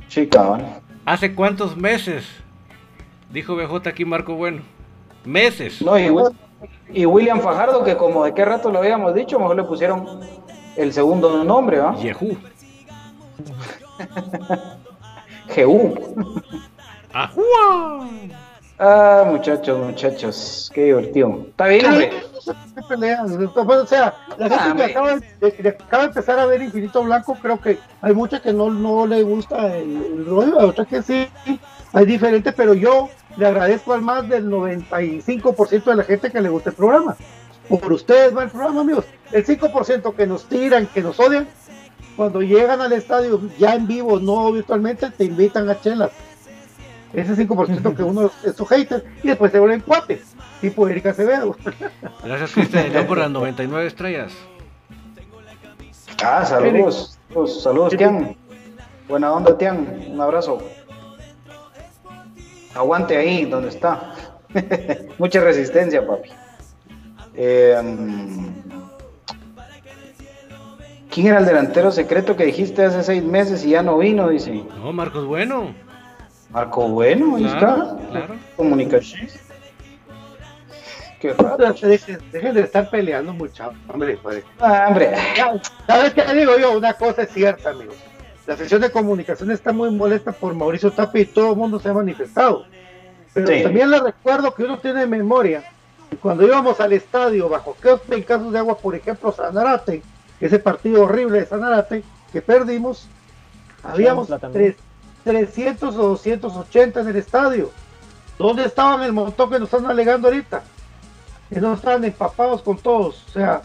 [0.09, 0.65] Sí, cabrón.
[1.05, 2.25] ¿Hace cuántos meses?
[3.31, 4.61] Dijo BJ aquí Marco Bueno.
[5.23, 5.81] Meses.
[5.81, 6.11] No, y,
[6.93, 10.19] y William Fajardo, que como de qué rato lo habíamos dicho, mejor le pusieron
[10.75, 11.95] el segundo nombre, ¿va?
[11.97, 12.37] Yehú.
[15.49, 15.95] Jeú.
[17.13, 18.07] ¡Ajúa!
[18.79, 21.45] Ah, muchachos, muchachos, qué divertido.
[21.49, 22.09] Está bien, hombre.
[22.75, 23.31] ¿Qué peleas?
[23.31, 27.03] O sea, la gente Ah, que acaba de, que acaba de empezar a ver Infinito
[27.03, 30.85] Blanco, creo que hay mucha que no, no le gusta el, el rollo, hay otra
[30.85, 31.27] que sí,
[31.93, 36.49] hay diferente, pero yo le agradezco al más del 95% de la gente que le
[36.49, 37.15] gusta el programa.
[37.69, 39.05] Por ustedes va el programa, amigos.
[39.31, 41.47] El 5% que nos tiran, que nos odian,
[42.15, 46.11] cuando llegan al estadio, ya en vivo, no virtualmente, te invitan a chelas.
[47.13, 51.55] Ese 5% que uno es su hater y después se vuelven cuates, tipo Erika Acevedo.
[52.23, 54.33] Gracias, Cristian, por las 99 estrellas.
[56.23, 57.17] Ah, saludos.
[57.29, 58.35] Saludos, saludos, Tian.
[59.07, 60.05] Buena onda, Tian.
[60.09, 60.59] Un abrazo.
[62.75, 64.13] Aguante ahí, donde está.
[65.17, 66.29] Mucha resistencia, papi.
[67.33, 67.75] Eh,
[71.11, 74.29] ¿Quién era el delantero secreto que dijiste hace seis meses y ya no vino?
[74.29, 74.63] Dice.
[74.77, 75.73] No, Marcos Bueno.
[76.49, 78.09] Marco Bueno, ahí Claro, está.
[78.09, 78.35] claro.
[78.57, 79.27] Comunicación.
[81.19, 81.73] Qué raro.
[81.73, 84.17] Dejen, dejen de estar peleando mucho, hombre.
[84.21, 84.43] pues.
[84.59, 85.11] Ah, hombre.
[85.37, 85.53] Ya,
[85.87, 86.77] ¿Sabes qué digo yo?
[86.77, 87.95] Una cosa es cierta, amigos.
[88.47, 91.89] La sesión de comunicación está muy molesta por Mauricio Tapia y todo el mundo se
[91.89, 92.65] ha manifestado.
[93.33, 93.63] Pero Sí.
[93.63, 95.63] también le recuerdo que uno tiene memoria.
[96.21, 100.01] Cuando íbamos al estadio bajo Keupe en casos de agua, por ejemplo, Sanarate,
[100.45, 103.07] ese partido horrible de Sanarate que perdimos,
[103.83, 104.75] habíamos Chamla también.
[105.23, 107.69] tres- 300 o 280 en el estadio.
[108.39, 110.63] ¿Dónde estaban el montón que nos están alegando ahorita?
[111.49, 113.23] Que no están empapados con todos.
[113.27, 113.61] O sea,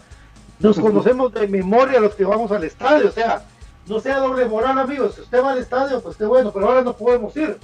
[0.59, 3.09] nos conocemos de memoria los que vamos al estadio.
[3.09, 3.43] O sea,
[3.87, 5.15] no sea doble moral, amigos.
[5.15, 7.57] Si usted va al estadio, pues qué bueno, pero ahora no podemos ir.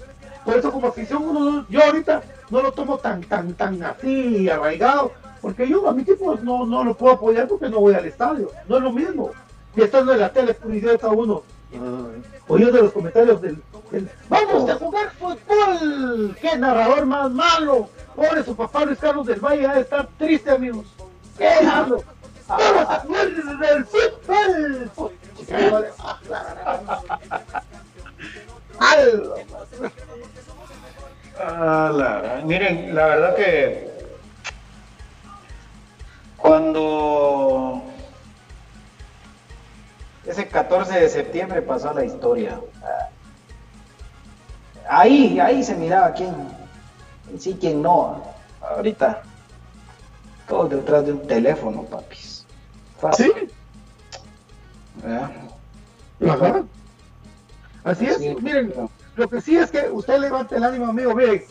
[0.45, 4.49] Por eso, como afición, uno, no- yo ahorita no lo tomo tan, tan, tan así,
[4.49, 5.13] arraigado.
[5.43, 8.51] Porque yo a mi equipo no, no lo puedo apoyar porque no voy al estadio.
[8.69, 9.31] No es lo mismo.
[9.75, 11.43] Y estando en la tele, por idiota uno.
[12.49, 13.61] Oyendo los comentarios del,
[13.91, 16.37] del, Vamos a jugar fútbol.
[16.41, 17.89] ¡Qué narrador más malo!
[18.15, 20.87] Pobre su papá Luis Carlos del Valle ha de estar triste, amigos.
[21.39, 22.03] ¡Qué malo!
[22.47, 23.85] ¡Vamos a jugar el
[24.91, 25.87] fútbol!
[31.41, 33.92] Ah, la- miren, la verdad que
[36.43, 37.83] cuando
[40.27, 43.09] ese 14 de septiembre pasó a la historia, ah,
[44.89, 46.35] ahí, ahí se miraba quién
[47.39, 48.23] sí, quién no.
[48.61, 49.23] Ahorita,
[50.49, 52.45] todos detrás de un teléfono, papis.
[52.99, 53.33] Fácil.
[53.35, 53.49] ¿Sí?
[56.29, 56.63] Ajá.
[57.85, 58.37] Así es, Sí.
[58.41, 58.73] miren,
[59.17, 61.45] lo que sí es que usted levante el ánimo, amigo, miren,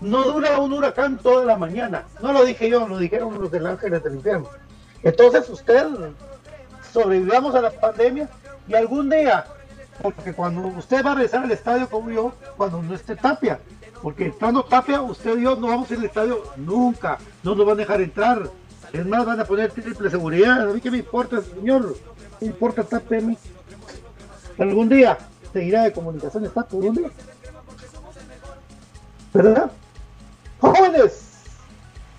[0.00, 3.66] no dura un huracán toda la mañana, no lo dije yo, lo dijeron los del
[3.66, 4.48] Ángeles del Infierno.
[5.02, 5.86] Entonces usted
[6.92, 8.28] sobrevivamos a la pandemia
[8.66, 9.44] y algún día,
[10.02, 13.58] porque cuando usted va a regresar al estadio como yo, cuando no esté Tapia,
[14.02, 17.80] porque estando Tapia, usted y yo no vamos al estadio nunca, no nos van a
[17.80, 18.50] dejar entrar.
[18.92, 21.94] Es más, van a poner triple seguridad, a mí qué me importa, señor,
[22.38, 23.36] ¿qué me importa Tapia a mí?
[24.58, 25.16] algún día
[25.52, 27.10] seguirá de comunicaciones Tato, algún día.
[29.32, 29.70] ¿Verdad?
[30.60, 31.28] Jóvenes,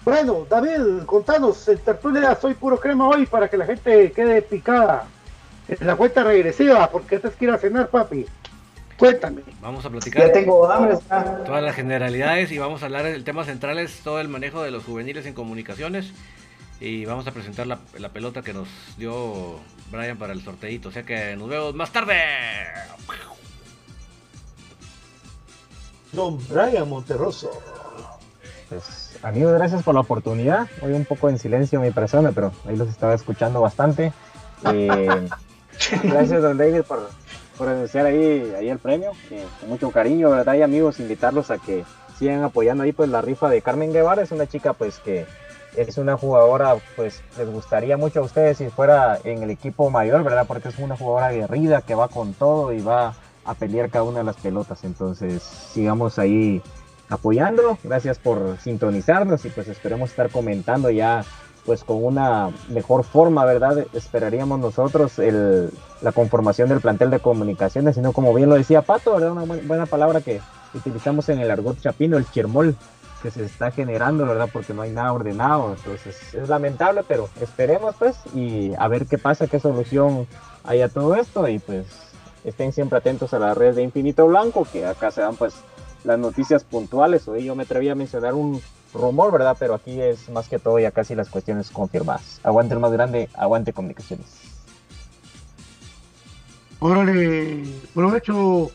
[0.06, 5.06] bueno, David, contanos, en tertulia soy puro crema hoy para que la gente quede picada
[5.68, 8.26] en la cuenta regresiva, porque antes que ir a cenar, papi.
[8.98, 9.44] Cuéntame.
[9.62, 10.98] Vamos a platicar Ya tengo hambre.
[11.46, 14.72] todas las generalidades y vamos a hablar del tema central es todo el manejo de
[14.72, 16.12] los juveniles en comunicaciones
[16.82, 18.68] y vamos a presentar la, la pelota que nos
[18.98, 19.58] dio
[19.92, 20.90] Brian para el sorteito.
[20.90, 22.16] O sea que nos vemos más tarde.
[26.12, 27.52] Don Brian Monterroso.
[28.70, 30.68] Pues, amigos, gracias por la oportunidad.
[30.84, 34.14] Hoy un poco en silencio mi persona, pero ahí los estaba escuchando bastante.
[34.72, 35.28] Eh,
[36.04, 37.10] gracias, don David, por,
[37.58, 39.12] por anunciar ahí, ahí el premio.
[39.32, 40.54] eh, con mucho cariño, ¿verdad?
[40.54, 41.84] Y amigos, invitarlos a que
[42.20, 44.22] sigan apoyando ahí pues la rifa de Carmen Guevara.
[44.22, 45.26] Es una chica pues que
[45.76, 50.24] es una jugadora, pues les gustaría mucho a ustedes si fuera en el equipo mayor,
[50.24, 50.46] ¿verdad?
[50.48, 53.16] Porque es una jugadora aguerrida que va con todo y va
[53.46, 54.84] a pelear cada una de las pelotas.
[54.84, 56.62] Entonces, sigamos ahí
[57.10, 57.78] apoyando.
[57.84, 61.24] Gracias por sintonizarnos y pues esperemos estar comentando ya
[61.66, 63.86] pues con una mejor forma, ¿verdad?
[63.94, 65.70] Esperaríamos nosotros el,
[66.02, 69.32] la conformación del plantel de comunicaciones, sino como bien lo decía Pato, ¿verdad?
[69.34, 70.42] Una bu- buena palabra que
[70.74, 72.76] utilizamos en el argot chapino, el chirmol
[73.22, 74.50] que se está generando, ¿verdad?
[74.52, 79.18] Porque no hay nada ordenado, entonces es lamentable, pero esperemos pues y a ver qué
[79.18, 80.26] pasa, qué solución
[80.64, 81.86] hay a todo esto y pues
[82.46, 85.54] estén siempre atentos a la red de Infinito Blanco, que acá se dan pues
[86.04, 88.62] las noticias puntuales, hoy yo me atreví a mencionar un
[88.94, 89.56] rumor, ¿verdad?
[89.60, 92.40] Pero aquí es más que todo ya casi las cuestiones confirmadas.
[92.44, 94.28] Aguante el más grande, aguante comunicaciones.
[96.80, 97.64] Órale,
[97.94, 98.72] provecho.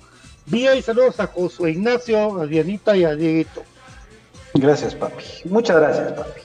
[0.47, 3.63] Vía y saludos a Josué Ignacio, a Dianita y a Dieguito.
[4.53, 5.25] Gracias, papi.
[5.47, 6.41] Muchas gracias, papi.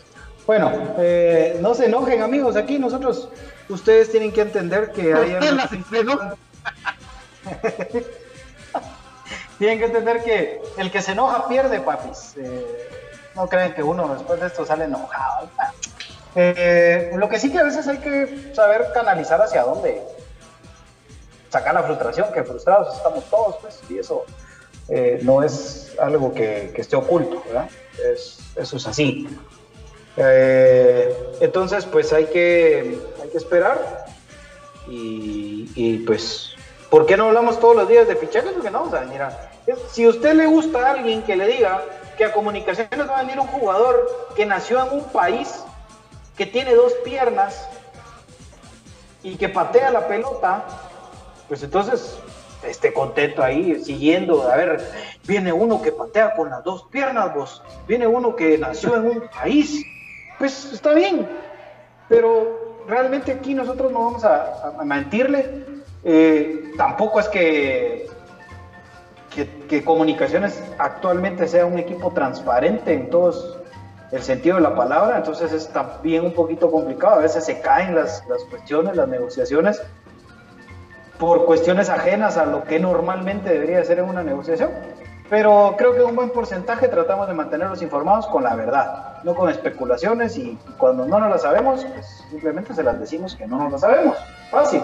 [0.47, 2.55] Bueno, eh, no se enojen, amigos.
[2.55, 3.27] Aquí nosotros,
[3.67, 5.37] ustedes tienen que entender que hay.
[9.59, 12.33] Tienen que entender que el que se enoja pierde, papis.
[12.37, 12.87] Eh,
[13.35, 15.49] no creen que uno después de esto sale enojado.
[16.35, 20.01] Eh, lo que sí que a veces hay que saber canalizar hacia dónde
[21.49, 24.23] sacar la frustración, que frustrados estamos todos, pues, y eso
[24.87, 27.67] eh, no es algo que, que esté oculto, ¿verdad?
[28.13, 29.27] Es- eso es así.
[30.15, 34.05] Eh, entonces, pues hay que, hay que esperar
[34.87, 36.51] y, y, pues,
[36.89, 38.51] ¿por qué no hablamos todos los días de fichajes?
[38.51, 39.48] Porque no vamos a venir a...
[39.91, 41.83] Si a usted le gusta a alguien que le diga
[42.17, 45.63] que a comunicaciones va a venir un jugador que nació en un país
[46.37, 47.67] que tiene dos piernas
[49.23, 50.65] y que patea la pelota,
[51.47, 52.17] pues entonces
[52.63, 54.91] esté contento ahí, siguiendo, a ver,
[55.25, 59.29] viene uno que patea con las dos piernas, vos, viene uno que nació en un
[59.29, 59.83] país,
[60.37, 61.27] pues está bien,
[62.07, 65.65] pero realmente aquí nosotros no vamos a, mentirle,
[66.03, 68.09] eh, tampoco es que,
[69.67, 73.57] que, Comunicaciones actualmente sea un equipo transparente en todos
[74.11, 77.93] el sentido de la palabra, entonces es también un poquito complicado, a veces se caen
[77.93, 79.79] las, las cuestiones, las negociaciones,
[81.19, 84.71] por cuestiones ajenas a lo que normalmente debería ser en una negociación.
[85.29, 89.49] Pero creo que un buen porcentaje tratamos de mantenerlos informados con la verdad, no con
[89.49, 93.71] especulaciones y, cuando no nos la sabemos, pues simplemente se las decimos que no nos
[93.71, 94.17] la sabemos.
[94.49, 94.81] Fácil.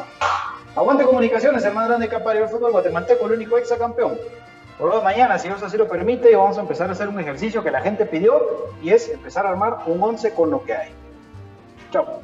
[0.75, 4.17] Aguante comunicaciones, el más grande que ha parido el fútbol guatemalteco, el único ex campeón.
[4.77, 7.71] Por mañana, si Dios así lo permite, vamos a empezar a hacer un ejercicio que
[7.71, 8.41] la gente pidió
[8.81, 10.89] y es empezar a armar un 11 con lo que hay.
[11.91, 12.21] Chao.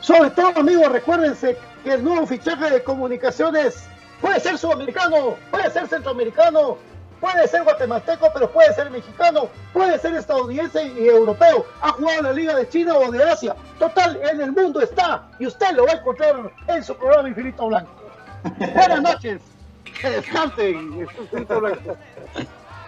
[0.00, 3.84] Sobre todo, amigos, recuérdense que el nuevo fichaje de comunicaciones
[4.20, 6.76] puede ser sudamericano, puede ser centroamericano,
[7.20, 11.64] puede ser guatemalteco, pero puede ser mexicano, puede ser estadounidense y europeo.
[11.80, 13.56] Ha jugado en la Liga de China o de Asia.
[13.78, 17.66] Total, en el mundo está y usted lo va a encontrar en su programa Infinito
[17.66, 17.92] Blanco.
[18.58, 19.40] Buenas noches.
[20.00, 21.06] Que descansen.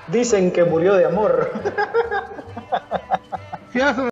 [0.09, 1.53] Dicen que murió de amor.